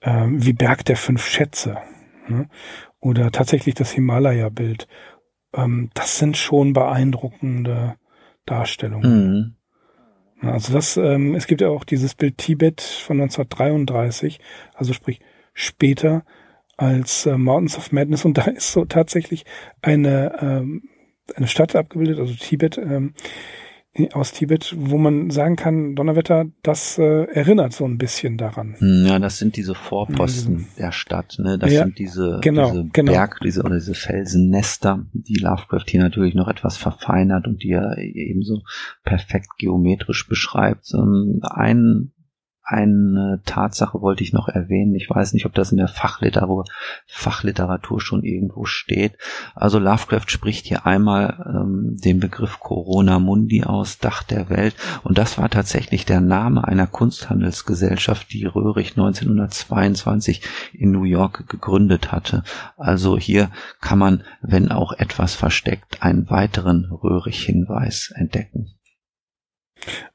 [0.00, 1.78] äh, wie Berg der fünf Schätze
[2.28, 2.48] ne?
[3.00, 4.86] oder tatsächlich das Himalaya-Bild,
[5.54, 7.96] ähm, das sind schon beeindruckende
[8.46, 9.56] Darstellungen.
[10.40, 10.50] Mhm.
[10.50, 14.40] Also das, ähm, es gibt ja auch dieses Bild Tibet von 1933,
[14.74, 15.20] also sprich
[15.54, 16.24] später
[16.76, 19.44] als äh, Mountains of Madness und da ist so tatsächlich
[19.80, 20.82] eine ähm,
[21.34, 23.14] eine Stadt abgebildet, also Tibet, ähm,
[24.12, 28.74] aus Tibet, wo man sagen kann, Donnerwetter, das äh, erinnert so ein bisschen daran.
[28.78, 31.58] Hm, ja, das sind diese Vorposten ja, der Stadt, ne?
[31.58, 33.12] Das ja, sind diese, genau, diese genau.
[33.12, 37.96] Berg, diese oder diese Felsennester, die Lovecraft hier natürlich noch etwas verfeinert und die er
[37.98, 38.62] ebenso
[39.04, 40.92] perfekt geometrisch beschreibt.
[40.92, 42.10] Ähm, ein
[42.64, 44.94] eine Tatsache wollte ich noch erwähnen.
[44.94, 46.64] Ich weiß nicht, ob das in der Fachliteratur,
[47.06, 49.18] Fachliteratur schon irgendwo steht.
[49.54, 54.74] Also Lovecraft spricht hier einmal ähm, den Begriff Corona Mundi aus, Dach der Welt.
[55.02, 60.40] Und das war tatsächlich der Name einer Kunsthandelsgesellschaft, die Röhrig 1922
[60.72, 62.44] in New York gegründet hatte.
[62.78, 63.50] Also hier
[63.82, 68.74] kann man, wenn auch etwas versteckt, einen weiteren Röhrig-Hinweis entdecken.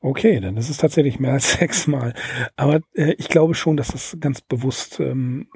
[0.02, 2.14] Okay, dann ist es tatsächlich mehr als sechsmal.
[2.56, 5.48] Aber äh, ich glaube schon, dass das ganz bewusst ähm,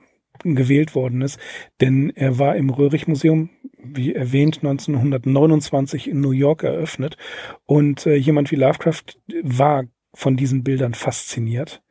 [0.43, 1.39] gewählt worden ist,
[1.80, 7.18] denn er war im Röhrig-Museum, wie erwähnt, 1929 in New York eröffnet
[7.66, 9.04] und äh, jemand wie Lovecraft
[9.43, 11.82] war von diesen Bildern fasziniert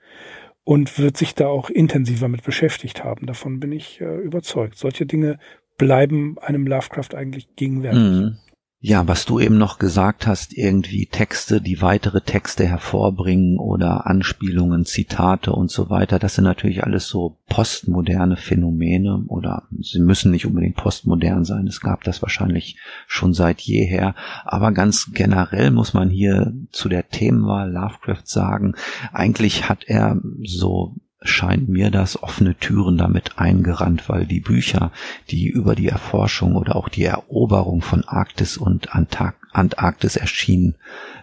[0.65, 3.27] und wird sich da auch intensiver mit beschäftigt haben.
[3.27, 4.79] Davon bin ich äh, überzeugt.
[4.79, 5.39] Solche Dinge
[5.77, 8.03] bleiben einem Lovecraft eigentlich gegenwärtig.
[8.03, 8.37] Mhm.
[8.85, 14.87] Ja, was du eben noch gesagt hast, irgendwie Texte, die weitere Texte hervorbringen oder Anspielungen,
[14.87, 20.47] Zitate und so weiter, das sind natürlich alles so postmoderne Phänomene oder sie müssen nicht
[20.47, 22.76] unbedingt postmodern sein, es gab das wahrscheinlich
[23.07, 28.74] schon seit jeher, aber ganz generell muss man hier zu der Themenwahl Lovecraft sagen,
[29.12, 34.93] eigentlich hat er so scheint mir das offene Türen damit eingerannt, weil die Bücher,
[35.31, 39.41] die über die Erforschung oder auch die Eroberung von Arktis und Antarktis
[40.17, 40.77] erschienen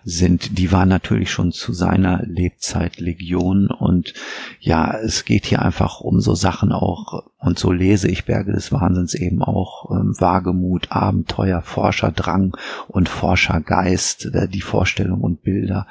[0.04, 4.14] sind, die waren natürlich schon zu seiner Lebzeit Legion und
[4.60, 8.74] ja, es geht hier einfach um so Sachen auch und so lese ich Berge des
[8.74, 12.58] Wahnsinns eben auch ähm, Wagemut, Abenteuer, Forscherdrang
[12.90, 15.88] und Forschergeist, äh, die Vorstellung und Bilder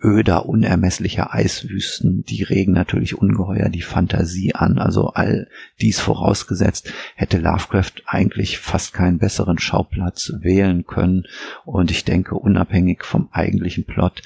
[0.00, 4.78] öder, unermesslicher Eiswüsten, die regen natürlich ungeheuer die Fantasie an.
[4.78, 5.48] Also all
[5.80, 11.24] dies vorausgesetzt, hätte Lovecraft eigentlich fast keinen besseren Schauplatz wählen können.
[11.64, 14.22] Und ich denke, unabhängig vom eigentlichen Plot,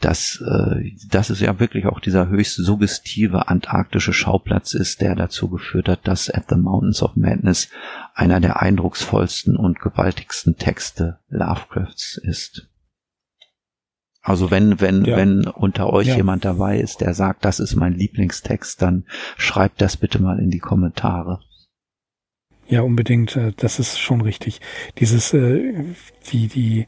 [0.00, 5.48] dass, äh, dass es ja wirklich auch dieser höchst suggestive antarktische Schauplatz ist, der dazu
[5.50, 7.68] geführt hat, dass At the Mountains of Madness
[8.14, 12.66] einer der eindrucksvollsten und gewaltigsten Texte Lovecrafts ist.
[14.22, 15.16] Also wenn, wenn, ja.
[15.16, 16.16] wenn unter euch ja.
[16.16, 19.04] jemand dabei ist, der sagt, das ist mein Lieblingstext, dann
[19.36, 21.40] schreibt das bitte mal in die Kommentare.
[22.70, 23.36] Ja, unbedingt.
[23.36, 24.60] Äh, das ist schon richtig.
[24.98, 25.84] Dieses, äh,
[26.30, 26.86] wie die,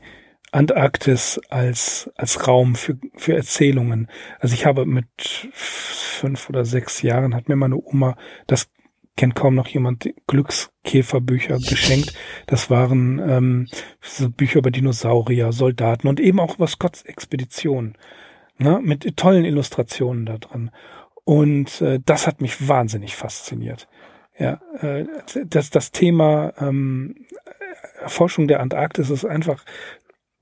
[0.53, 4.09] Antarktis als, als Raum für, für Erzählungen.
[4.39, 5.07] Also ich habe mit
[5.53, 8.16] fünf oder sechs Jahren hat mir meine Oma,
[8.47, 8.68] das
[9.16, 12.12] kennt kaum noch jemand, Glückskäferbücher geschenkt.
[12.47, 13.68] Das waren ähm,
[14.03, 17.97] so Bücher über Dinosaurier, Soldaten und eben auch über Scotts Expedition.
[18.59, 20.70] Ne, mit tollen Illustrationen da dran.
[21.24, 23.89] Und äh, das hat mich wahnsinnig fasziniert.
[24.39, 25.05] Ja, äh,
[25.47, 27.26] das, das Thema ähm,
[28.01, 29.64] Erforschung der Antarktis ist einfach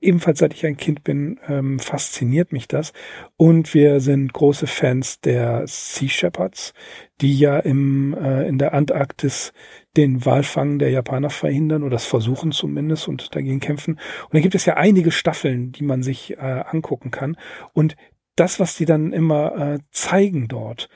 [0.01, 2.91] ebenfalls seit ich ein Kind bin, ähm, fasziniert mich das.
[3.37, 6.73] Und wir sind große Fans der Sea Shepherds,
[7.21, 9.53] die ja im, äh, in der Antarktis
[9.95, 13.93] den Walfang der Japaner verhindern oder das versuchen zumindest und dagegen kämpfen.
[14.23, 17.37] Und da gibt es ja einige Staffeln, die man sich äh, angucken kann.
[17.73, 17.95] Und
[18.35, 20.89] das, was die dann immer äh, zeigen dort,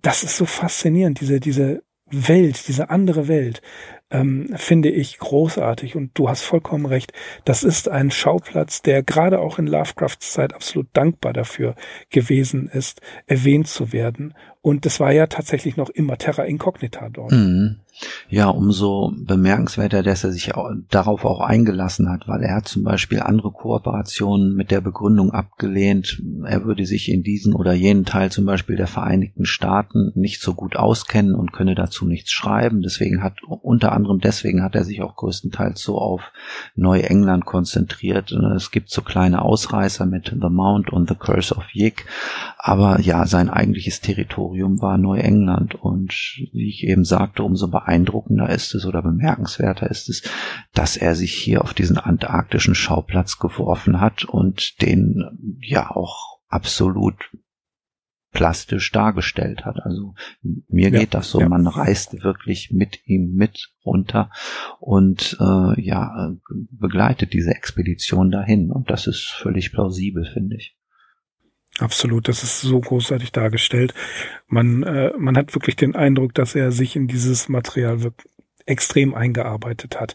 [0.00, 3.62] das ist so faszinierend, diese, diese Welt, diese andere Welt.
[4.10, 5.96] ähm, finde ich großartig.
[5.96, 7.12] Und du hast vollkommen recht.
[7.44, 11.74] Das ist ein Schauplatz, der gerade auch in Lovecrafts Zeit absolut dankbar dafür
[12.10, 14.34] gewesen ist, erwähnt zu werden.
[14.62, 17.32] Und das war ja tatsächlich noch immer Terra Incognita dort.
[17.32, 17.80] Mhm.
[18.30, 22.84] Ja, umso bemerkenswerter, dass er sich auch, darauf auch eingelassen hat, weil er hat zum
[22.84, 28.30] Beispiel andere Kooperationen mit der Begründung abgelehnt, er würde sich in diesen oder jenen Teil
[28.30, 32.82] zum Beispiel der Vereinigten Staaten nicht so gut auskennen und könne dazu nichts schreiben.
[32.82, 36.32] Deswegen hat, unter anderem deswegen hat er sich auch größtenteils so auf
[36.76, 38.30] Neuengland konzentriert.
[38.54, 42.04] Es gibt so kleine Ausreißer mit The Mount und The Curse of Yig,
[42.58, 46.12] aber ja, sein eigentliches Territorium war Neuengland und
[46.52, 47.87] wie ich eben sagte, umso beeindruckender
[48.48, 50.22] ist es oder bemerkenswerter ist es,
[50.74, 57.30] dass er sich hier auf diesen antarktischen Schauplatz geworfen hat und den ja auch absolut
[58.32, 59.80] plastisch dargestellt hat.
[59.82, 60.14] Also
[60.68, 61.48] mir ja, geht das so, ja.
[61.48, 64.30] man reist wirklich mit ihm mit runter
[64.80, 66.36] und äh, ja
[66.70, 70.77] begleitet diese Expedition dahin und das ist völlig plausibel, finde ich.
[71.78, 73.94] Absolut, das ist so großartig dargestellt.
[74.48, 78.32] Man, äh, man hat wirklich den Eindruck, dass er sich in dieses Material wirklich
[78.68, 80.14] extrem eingearbeitet hat.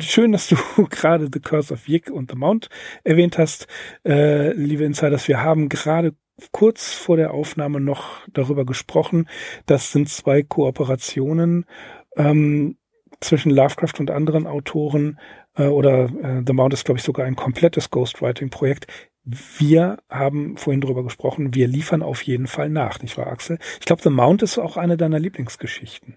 [0.00, 0.56] Schön, dass du
[0.90, 2.68] gerade The Curse of Yig und The Mount
[3.04, 3.66] erwähnt hast,
[4.04, 5.28] äh, liebe Insiders.
[5.28, 6.14] Wir haben gerade
[6.52, 9.28] kurz vor der Aufnahme noch darüber gesprochen.
[9.66, 11.64] Das sind zwei Kooperationen
[12.16, 12.76] ähm,
[13.20, 15.18] zwischen Lovecraft und anderen Autoren.
[15.54, 18.86] Äh, oder äh, The Mount ist, glaube ich, sogar ein komplettes Ghostwriting-Projekt
[19.26, 23.58] wir haben vorhin drüber gesprochen, wir liefern auf jeden Fall nach, nicht wahr, Axel?
[23.80, 26.16] Ich glaube, The Mount ist auch eine deiner Lieblingsgeschichten.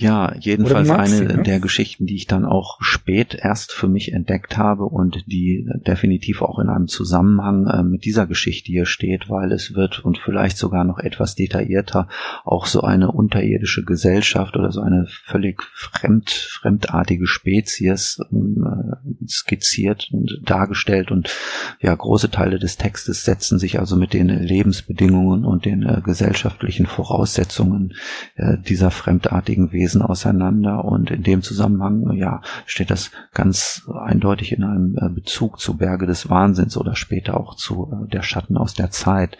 [0.00, 1.42] Ja, jedenfalls eine sie, ne?
[1.42, 6.40] der Geschichten, die ich dann auch spät erst für mich entdeckt habe und die definitiv
[6.40, 10.56] auch in einem Zusammenhang äh, mit dieser Geschichte hier steht, weil es wird und vielleicht
[10.56, 12.06] sogar noch etwas detaillierter
[12.44, 20.42] auch so eine unterirdische Gesellschaft oder so eine völlig fremd, fremdartige Spezies äh, skizziert und
[20.44, 21.28] dargestellt und
[21.80, 26.86] ja, große Teile des Textes setzen sich also mit den Lebensbedingungen und den äh, gesellschaftlichen
[26.86, 27.94] Voraussetzungen
[28.36, 34.52] äh, dieser fremdartigen Wesen Wesen auseinander und in dem Zusammenhang, ja, steht das ganz eindeutig
[34.52, 38.58] in einem äh, Bezug zu Berge des Wahnsinns oder später auch zu äh, der Schatten
[38.58, 39.38] aus der Zeit.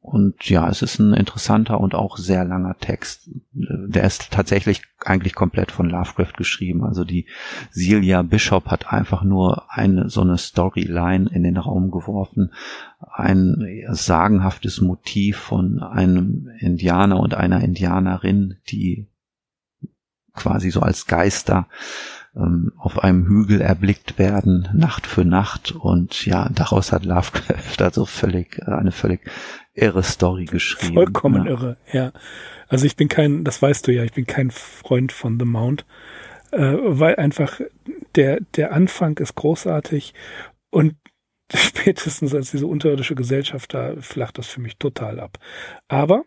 [0.00, 3.28] Und ja, es ist ein interessanter und auch sehr langer Text.
[3.52, 6.84] Der ist tatsächlich eigentlich komplett von Lovecraft geschrieben.
[6.84, 7.26] Also die
[7.72, 12.52] Celia Bishop hat einfach nur eine so eine Storyline in den Raum geworfen.
[13.00, 19.08] Ein sagenhaftes Motiv von einem Indianer und einer Indianerin, die
[20.36, 21.68] quasi so als Geister
[22.36, 25.72] ähm, auf einem Hügel erblickt werden, Nacht für Nacht.
[25.72, 29.20] Und ja, daraus hat Lovecraft also völlig, äh, eine völlig
[29.74, 30.94] irre Story geschrieben.
[30.94, 31.50] Vollkommen ja.
[31.50, 32.12] irre, ja.
[32.68, 35.86] Also ich bin kein, das weißt du ja, ich bin kein Freund von The Mount,
[36.50, 37.60] äh, weil einfach
[38.16, 40.14] der, der Anfang ist großartig
[40.70, 40.94] und
[41.54, 45.38] spätestens als diese unterirdische Gesellschaft da flacht das für mich total ab.
[45.86, 46.24] Aber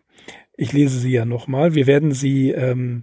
[0.56, 1.74] ich lese sie ja nochmal.
[1.74, 3.02] Wir werden sie ähm,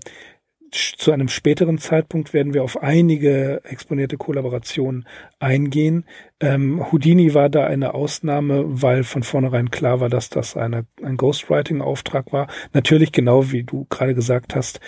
[0.72, 5.07] zu einem späteren Zeitpunkt werden wir auf einige exponierte Kollaborationen
[5.39, 6.05] eingehen.
[6.39, 11.18] Ähm, Houdini war da eine Ausnahme, weil von vornherein klar war, dass das eine, ein
[11.18, 12.47] Ghostwriting-Auftrag war.
[12.74, 14.80] Natürlich genau wie du gerade gesagt hast,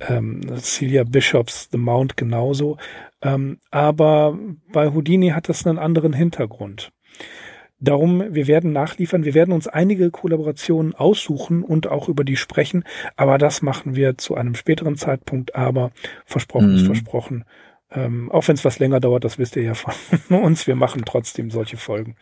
[0.00, 2.76] ähm, Celia Bishops The Mount genauso.
[3.22, 4.38] Ähm, aber
[4.72, 6.92] bei Houdini hat das einen anderen Hintergrund.
[7.80, 12.82] Darum, wir werden nachliefern, wir werden uns einige Kollaborationen aussuchen und auch über die sprechen,
[13.16, 15.92] aber das machen wir zu einem späteren Zeitpunkt, aber
[16.24, 16.76] versprochen mhm.
[16.76, 17.44] ist versprochen.
[17.90, 19.94] Ähm, auch wenn es was länger dauert, das wisst ihr ja von
[20.42, 22.16] uns, wir machen trotzdem solche Folgen.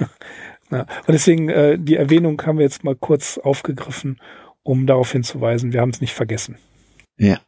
[0.70, 4.20] ja, und deswegen, äh, die Erwähnung haben wir jetzt mal kurz aufgegriffen,
[4.64, 6.58] um darauf hinzuweisen, wir haben es nicht vergessen.
[7.16, 7.40] Ja.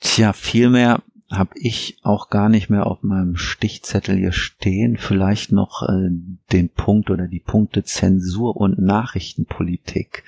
[0.00, 4.96] Tja, viel mehr habe ich auch gar nicht mehr auf meinem Stichzettel hier stehen.
[4.96, 6.10] Vielleicht noch äh,
[6.52, 10.22] den Punkt oder die Punkte Zensur und Nachrichtenpolitik.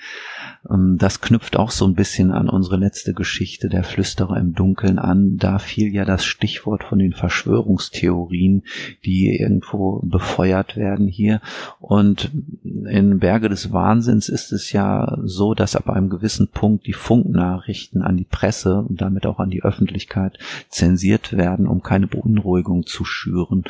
[0.69, 4.99] Ähm, das knüpft auch so ein bisschen an unsere letzte Geschichte der Flüsterer im Dunkeln
[4.99, 5.37] an.
[5.37, 8.63] Da fiel ja das Stichwort von den Verschwörungstheorien,
[9.05, 11.39] die irgendwo befeuert werden hier.
[11.79, 12.29] Und
[12.63, 18.01] in Berge des Wahnsinns ist es ja so, dass ab einem gewissen Punkt die Funknachrichten
[18.01, 20.37] an die Presse und damit auch an die Öffentlichkeit
[20.67, 20.88] zensiert
[21.33, 23.63] werden, um keine Beunruhigung zu schüren.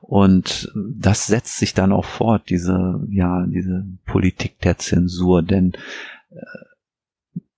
[0.00, 5.72] Und das setzt sich dann auch fort, diese, ja, diese Politik der Zensur, denn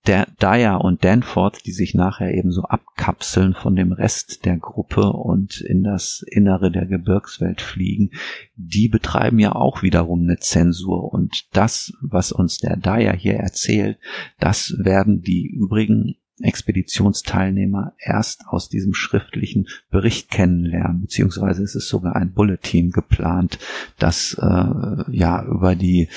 [0.07, 5.11] der Dyer und Danforth, die sich nachher eben so abkapseln von dem Rest der Gruppe
[5.11, 8.11] und in das Innere der Gebirgswelt fliegen,
[8.55, 11.11] die betreiben ja auch wiederum eine Zensur.
[11.11, 13.97] Und das, was uns der Dyer hier erzählt,
[14.39, 22.15] das werden die übrigen Expeditionsteilnehmer erst aus diesem schriftlichen Bericht kennenlernen, beziehungsweise es ist sogar
[22.15, 23.57] ein Bulletin geplant,
[23.97, 26.09] das äh, ja über die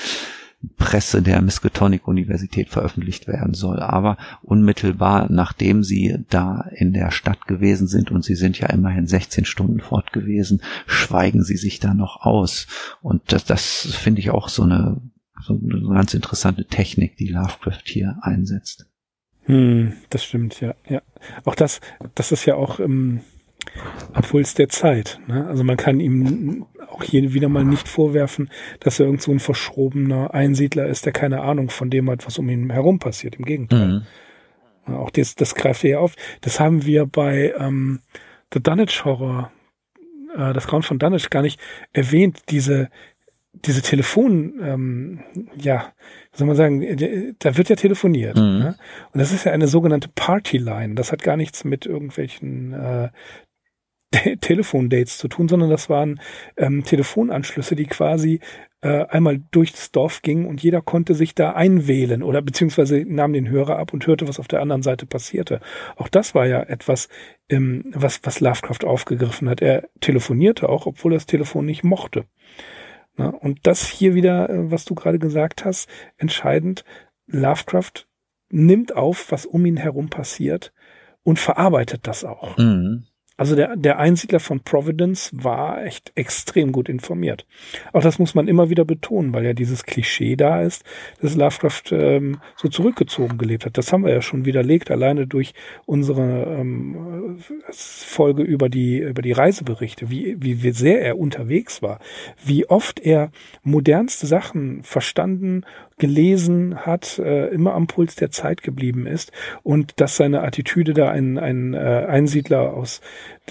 [0.75, 3.79] Presse der Miskatonic Universität veröffentlicht werden soll.
[3.79, 9.07] Aber unmittelbar nachdem sie da in der Stadt gewesen sind, und sie sind ja immerhin
[9.07, 12.67] 16 Stunden fort gewesen, schweigen sie sich da noch aus.
[13.01, 14.99] Und das, das finde ich auch so eine,
[15.41, 18.88] so eine ganz interessante Technik, die Lovecraft hier einsetzt.
[19.45, 21.01] Hm, das stimmt, ja, ja.
[21.45, 21.81] Auch das,
[22.15, 23.21] das ist ja auch im
[24.13, 25.19] Abpuls der Zeit.
[25.27, 25.45] Ne?
[25.47, 29.39] Also man kann ihm auch hier wieder mal nicht vorwerfen, dass er irgend so ein
[29.39, 33.35] verschrobener Einsiedler ist, der keine Ahnung von dem hat, was um ihn herum passiert.
[33.35, 33.87] Im Gegenteil.
[34.85, 34.95] Mhm.
[34.95, 36.15] Auch das, das greift er ja auf.
[36.41, 37.99] Das haben wir bei ähm,
[38.53, 39.51] The Dunwich Horror,
[40.35, 41.59] äh, das Grauen von Dunwich, gar nicht
[41.93, 42.43] erwähnt.
[42.49, 42.89] Diese,
[43.53, 45.19] diese Telefon, ähm,
[45.57, 45.91] ja,
[46.31, 48.37] soll man sagen, da wird ja telefoniert.
[48.37, 48.59] Mhm.
[48.59, 48.75] Ne?
[49.11, 50.95] Und das ist ja eine sogenannte Party-Line.
[50.95, 53.09] Das hat gar nichts mit irgendwelchen äh,
[54.41, 56.19] Telefondates zu tun, sondern das waren
[56.57, 58.39] ähm, Telefonanschlüsse, die quasi
[58.81, 63.49] äh, einmal durchs Dorf gingen und jeder konnte sich da einwählen oder beziehungsweise nahm den
[63.49, 65.59] Hörer ab und hörte, was auf der anderen Seite passierte.
[65.95, 67.09] Auch das war ja etwas,
[67.49, 69.61] ähm, was, was Lovecraft aufgegriffen hat.
[69.61, 72.25] Er telefonierte auch, obwohl er das Telefon nicht mochte.
[73.19, 76.85] Na, und das hier wieder, äh, was du gerade gesagt hast, entscheidend,
[77.27, 78.07] Lovecraft
[78.49, 80.71] nimmt auf, was um ihn herum passiert
[81.23, 82.57] und verarbeitet das auch.
[82.57, 83.07] Mhm.
[83.39, 87.45] Also der, der Einsiedler von Providence war echt extrem gut informiert.
[87.93, 90.83] Auch das muss man immer wieder betonen, weil ja dieses Klischee da ist,
[91.21, 93.77] dass Lovecraft ähm, so zurückgezogen gelebt hat.
[93.77, 95.53] Das haben wir ja schon widerlegt, alleine durch
[95.85, 97.39] unsere ähm,
[97.71, 101.99] Folge über die, über die Reiseberichte, wie, wie, wie sehr er unterwegs war,
[102.43, 103.31] wie oft er
[103.63, 105.63] modernste Sachen verstanden
[105.99, 109.31] gelesen hat, äh, immer am Puls der Zeit geblieben ist
[109.61, 113.01] und dass seine Attitüde da ein, ein äh, Einsiedler aus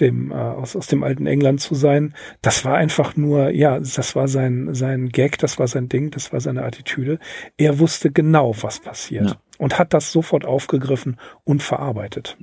[0.00, 4.16] dem äh, aus, aus dem alten England zu sein, das war einfach nur, ja, das
[4.16, 7.18] war sein sein Gag, das war sein Ding, das war seine Attitüde.
[7.56, 9.36] Er wusste genau, was passiert ja.
[9.58, 12.36] und hat das sofort aufgegriffen und verarbeitet.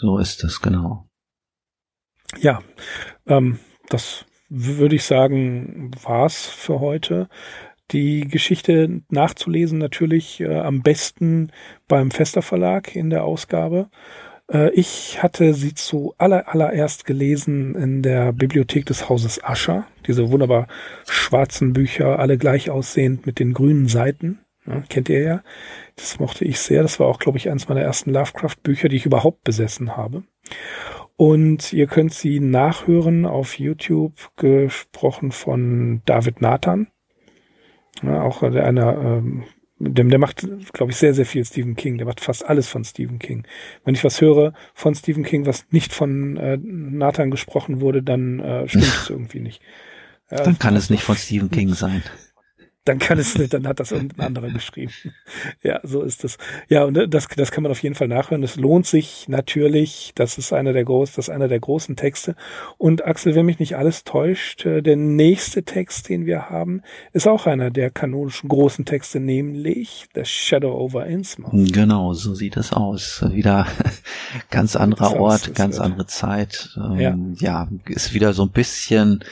[0.00, 1.08] So ist das genau.
[2.36, 2.62] Ja,
[3.26, 7.28] ähm, das würde ich sagen, war's für heute
[7.90, 11.50] die Geschichte nachzulesen natürlich äh, am besten
[11.86, 13.88] beim Fester Verlag in der Ausgabe.
[14.52, 19.86] Äh, ich hatte sie zu aller, allererst gelesen in der Bibliothek des Hauses Ascher.
[20.06, 20.66] Diese wunderbar
[21.08, 24.40] schwarzen Bücher, alle gleich aussehend mit den grünen Seiten.
[24.66, 25.42] Ja, kennt ihr ja.
[25.96, 26.82] Das mochte ich sehr.
[26.82, 30.24] Das war auch, glaube ich, eines meiner ersten Lovecraft-Bücher, die ich überhaupt besessen habe.
[31.16, 36.88] Und ihr könnt sie nachhören auf YouTube, gesprochen von David Nathan.
[38.02, 39.44] Ja, auch einer, ähm,
[39.78, 41.98] dem, der macht, glaube ich, sehr, sehr viel Stephen King.
[41.98, 43.44] Der macht fast alles von Stephen King.
[43.84, 48.40] Wenn ich was höre von Stephen King, was nicht von äh, Nathan gesprochen wurde, dann
[48.40, 49.62] äh, stimmt es irgendwie nicht.
[50.28, 52.02] dann kann es nicht von Stephen King sein
[52.88, 54.92] dann kann es nicht, dann hat das irgendein anderer geschrieben.
[55.62, 56.38] Ja, so ist es.
[56.68, 58.42] Ja, und äh, das, das kann man auf jeden Fall nachhören.
[58.42, 60.12] Es lohnt sich natürlich.
[60.14, 62.34] Das ist einer der großen, das ist einer der großen Texte.
[62.78, 66.82] Und Axel, wenn mich nicht alles täuscht, äh, der nächste Text, den wir haben,
[67.12, 71.72] ist auch einer der kanonischen großen Texte, nämlich The Shadow over Innsmouth.
[71.72, 73.24] Genau, so sieht es aus.
[73.30, 73.66] Wieder
[74.50, 76.70] ganz anderer Ort, ganz andere Zeit.
[76.76, 77.10] ja.
[77.10, 79.24] Ähm, ja, ist wieder so ein bisschen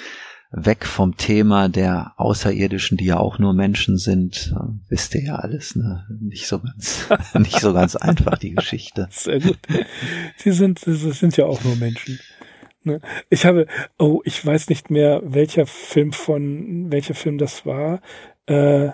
[0.57, 4.55] weg vom Thema der Außerirdischen, die ja auch nur Menschen sind,
[4.89, 6.07] wisst ihr ja alles, ne?
[6.21, 7.07] Nicht so ganz,
[7.39, 9.07] nicht so ganz einfach, die Geschichte.
[9.11, 9.59] Sehr gut.
[10.37, 12.19] Sie sind, sie sind ja auch nur Menschen.
[12.85, 13.01] Ne?
[13.29, 13.67] Ich habe,
[13.99, 18.01] oh, ich weiß nicht mehr, welcher Film von, welcher Film das war.
[18.47, 18.91] Äh,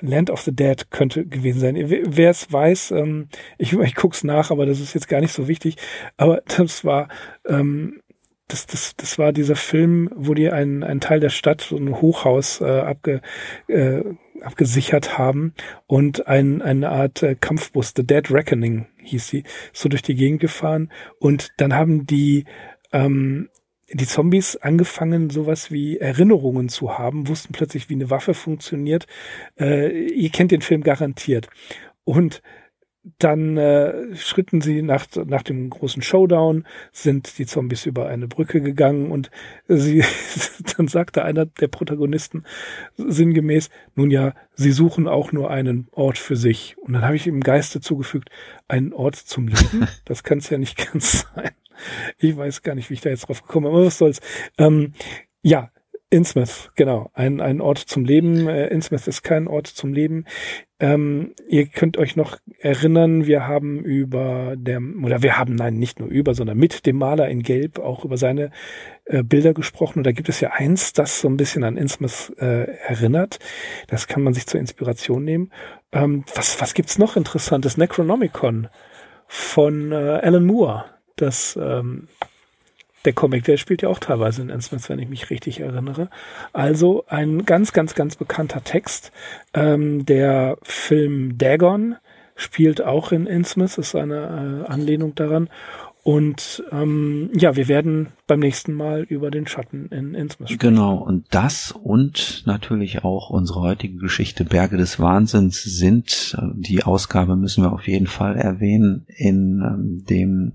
[0.00, 1.76] Land of the Dead könnte gewesen sein.
[1.76, 3.28] Wer es weiß, ähm,
[3.58, 5.76] ich, ich guck's nach, aber das ist jetzt gar nicht so wichtig.
[6.16, 7.08] Aber das war
[7.46, 8.02] ähm,
[8.48, 12.00] das, das, das war dieser Film, wo die einen, einen Teil der Stadt, so ein
[12.00, 13.20] Hochhaus äh, abge,
[13.68, 14.02] äh,
[14.40, 15.54] abgesichert haben
[15.86, 20.40] und ein, eine Art äh, Kampfbus, The Dead Reckoning hieß sie, so durch die Gegend
[20.40, 22.44] gefahren und dann haben die
[22.92, 23.48] ähm,
[23.92, 29.06] die Zombies angefangen, sowas wie Erinnerungen zu haben, wussten plötzlich, wie eine Waffe funktioniert.
[29.58, 31.48] Äh, ihr kennt den Film garantiert.
[32.02, 32.42] Und
[33.18, 38.60] dann äh, schritten sie nach, nach dem großen Showdown, sind die Zombies über eine Brücke
[38.60, 39.30] gegangen und
[39.68, 40.04] sie,
[40.76, 42.44] dann sagte einer der Protagonisten
[42.96, 46.76] sinngemäß, nun ja, sie suchen auch nur einen Ort für sich.
[46.78, 48.30] Und dann habe ich im Geiste zugefügt,
[48.68, 49.88] einen Ort zum Leben.
[50.04, 51.50] Das kann es ja nicht ganz sein.
[52.18, 54.20] Ich weiß gar nicht, wie ich da jetzt drauf gekommen bin, aber was soll's.
[54.58, 54.92] Ähm,
[55.42, 55.70] ja,
[56.16, 57.10] Innsmouth, genau.
[57.12, 58.48] Ein, ein Ort zum Leben.
[58.48, 60.24] Äh, Innsmouth ist kein Ort zum Leben.
[60.80, 66.00] Ähm, ihr könnt euch noch erinnern, wir haben über der, oder wir haben, nein, nicht
[66.00, 68.50] nur über, sondern mit dem Maler in Gelb auch über seine
[69.04, 70.00] äh, Bilder gesprochen.
[70.00, 73.38] Und da gibt es ja eins, das so ein bisschen an Innsmouth äh, erinnert.
[73.88, 75.52] Das kann man sich zur Inspiration nehmen.
[75.92, 77.76] Ähm, was, was gibt's noch Interessantes?
[77.76, 78.68] Necronomicon
[79.26, 80.86] von äh, Alan Moore.
[81.16, 82.08] Das ähm,
[83.06, 86.10] der Comic, der spielt ja auch teilweise in Innsmouth, wenn ich mich richtig erinnere.
[86.52, 89.12] Also ein ganz, ganz, ganz bekannter Text.
[89.54, 91.96] Ähm, der Film Dagon
[92.34, 95.48] spielt auch in Innsmouth, ist eine äh, Anlehnung daran.
[96.02, 100.76] Und ähm, ja, wir werden beim nächsten Mal über den Schatten in Innsmouth sprechen.
[100.76, 106.84] Genau, und das und natürlich auch unsere heutige Geschichte Berge des Wahnsinns sind, äh, die
[106.84, 110.52] Ausgabe müssen wir auf jeden Fall erwähnen, in ähm, dem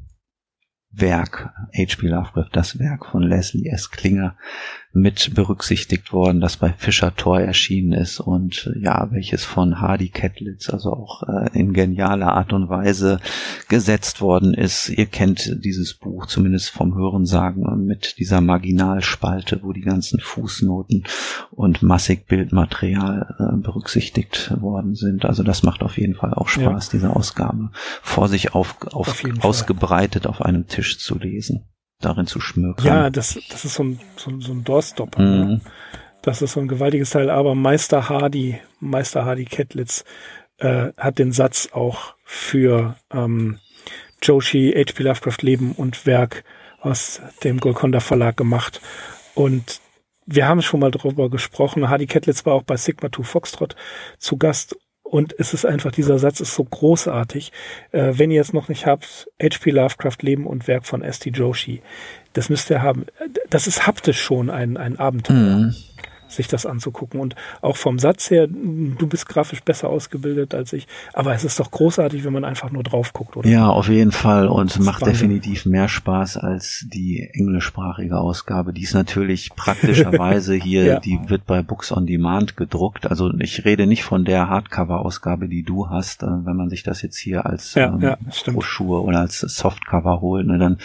[0.91, 2.07] Werk, H.P.
[2.07, 3.91] Lovecraft, das Werk von Leslie S.
[3.91, 4.35] Klinger,
[4.93, 10.09] mit berücksichtigt worden, das bei Fischer Tor erschienen ist und äh, ja, welches von Hardy
[10.09, 13.19] Kettlitz also auch äh, in genialer Art und Weise
[13.69, 14.89] gesetzt worden ist.
[14.89, 21.05] Ihr kennt dieses Buch zumindest vom Hörensagen mit dieser Marginalspalte, wo die ganzen Fußnoten
[21.51, 25.23] und massig Bildmaterial äh, berücksichtigt worden sind.
[25.23, 26.91] Also das macht auf jeden Fall auch Spaß, ja.
[26.91, 27.69] diese Ausgabe
[28.01, 30.31] vor sich auf, auf, auf ausgebreitet Fall.
[30.31, 31.65] auf einem Tisch zu lesen
[32.01, 32.85] darin zu schmökern.
[32.85, 35.21] Ja, das, das ist so ein, so, so ein Doorstopper.
[35.21, 35.45] Ne?
[35.45, 35.61] Mhm.
[36.21, 37.29] Das ist so ein gewaltiges Teil.
[37.29, 40.03] Aber Meister Hardy, Meister Hardy Kettlitz,
[40.57, 43.59] äh, hat den Satz auch für ähm,
[44.21, 45.03] Joshi, H.P.
[45.03, 46.43] Lovecraft Leben und Werk
[46.79, 48.81] aus dem Golconda Verlag gemacht.
[49.33, 49.81] Und
[50.25, 51.89] wir haben schon mal drüber gesprochen.
[51.89, 53.75] Hardy Kettlitz war auch bei Sigma 2 Foxtrot
[54.19, 54.77] zu Gast
[55.11, 57.51] und es ist einfach, dieser Satz ist so großartig.
[57.91, 59.71] Äh, wenn ihr es noch nicht habt, H.P.
[59.71, 61.31] Lovecraft Leben und Werk von S.T.
[61.31, 61.81] Joshi.
[62.31, 63.07] Das müsst ihr haben.
[63.49, 65.35] Das ist haptisch schon ein, ein Abenteuer.
[65.35, 65.75] Mhm
[66.31, 67.19] sich das anzugucken.
[67.19, 71.59] Und auch vom Satz her, du bist grafisch besser ausgebildet als ich, aber es ist
[71.59, 73.47] doch großartig, wenn man einfach nur drauf guckt, oder?
[73.47, 75.29] Ja, auf jeden Fall und macht Wahnsinn.
[75.29, 78.73] definitiv mehr Spaß als die englischsprachige Ausgabe.
[78.73, 80.99] Die ist natürlich praktischerweise hier, ja.
[80.99, 83.07] die wird bei Books on Demand gedruckt.
[83.07, 86.23] Also ich rede nicht von der Hardcover-Ausgabe, die du hast.
[86.23, 90.21] Äh, wenn man sich das jetzt hier als ja, ähm, ja, Broschüre oder als Softcover
[90.21, 90.77] holt, ne, dann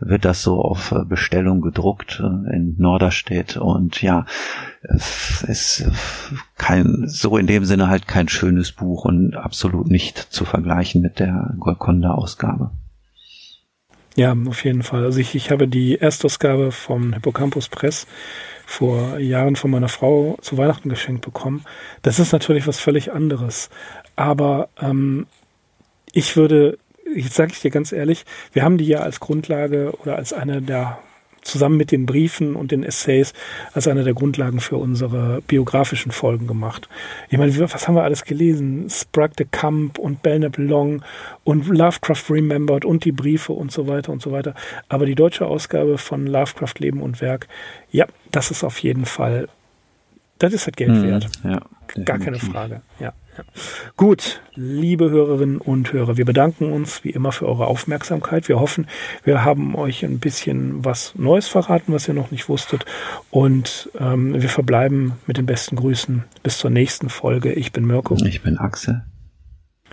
[0.00, 4.26] wird das so auf äh, Bestellung gedruckt äh, in Norderstedt und ja,
[5.48, 5.84] ist
[6.56, 11.18] kein, so in dem Sinne halt kein schönes Buch und absolut nicht zu vergleichen mit
[11.18, 12.70] der Golconda-Ausgabe.
[14.16, 15.04] Ja, auf jeden Fall.
[15.04, 18.06] Also ich, ich habe die Erstausgabe vom Hippocampus Press
[18.66, 21.64] vor Jahren von meiner Frau zu Weihnachten geschenkt bekommen.
[22.02, 23.70] Das ist natürlich was völlig anderes.
[24.16, 25.26] Aber ähm,
[26.12, 26.78] ich würde,
[27.14, 30.62] jetzt sage ich dir ganz ehrlich, wir haben die ja als Grundlage oder als eine
[30.62, 30.98] der
[31.44, 33.32] zusammen mit den Briefen und den Essays
[33.72, 36.88] als eine der Grundlagen für unsere biografischen Folgen gemacht.
[37.28, 38.88] Ich meine, was haben wir alles gelesen?
[38.90, 41.02] Sprague de Camp und Belknap Long
[41.44, 44.54] und Lovecraft Remembered und die Briefe und so weiter und so weiter.
[44.88, 47.48] Aber die deutsche Ausgabe von Lovecraft Leben und Werk,
[47.90, 49.48] ja, das ist auf jeden Fall,
[50.38, 51.28] das ist halt Geld hm, wert.
[51.44, 51.60] Ja,
[52.04, 53.12] Gar keine Frage, ja.
[53.96, 58.48] Gut, liebe Hörerinnen und Hörer, wir bedanken uns wie immer für eure Aufmerksamkeit.
[58.48, 58.86] Wir hoffen,
[59.24, 62.84] wir haben euch ein bisschen was Neues verraten, was ihr noch nicht wusstet.
[63.30, 67.52] Und ähm, wir verbleiben mit den besten Grüßen bis zur nächsten Folge.
[67.52, 68.16] Ich bin Mirko.
[68.24, 69.04] Ich bin Axel.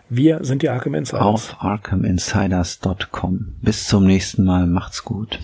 [0.09, 1.21] Wir sind die Arkham Insiders.
[1.21, 3.55] Auf arkhaminsiders.com.
[3.61, 4.67] Bis zum nächsten Mal.
[4.67, 5.39] Macht's gut.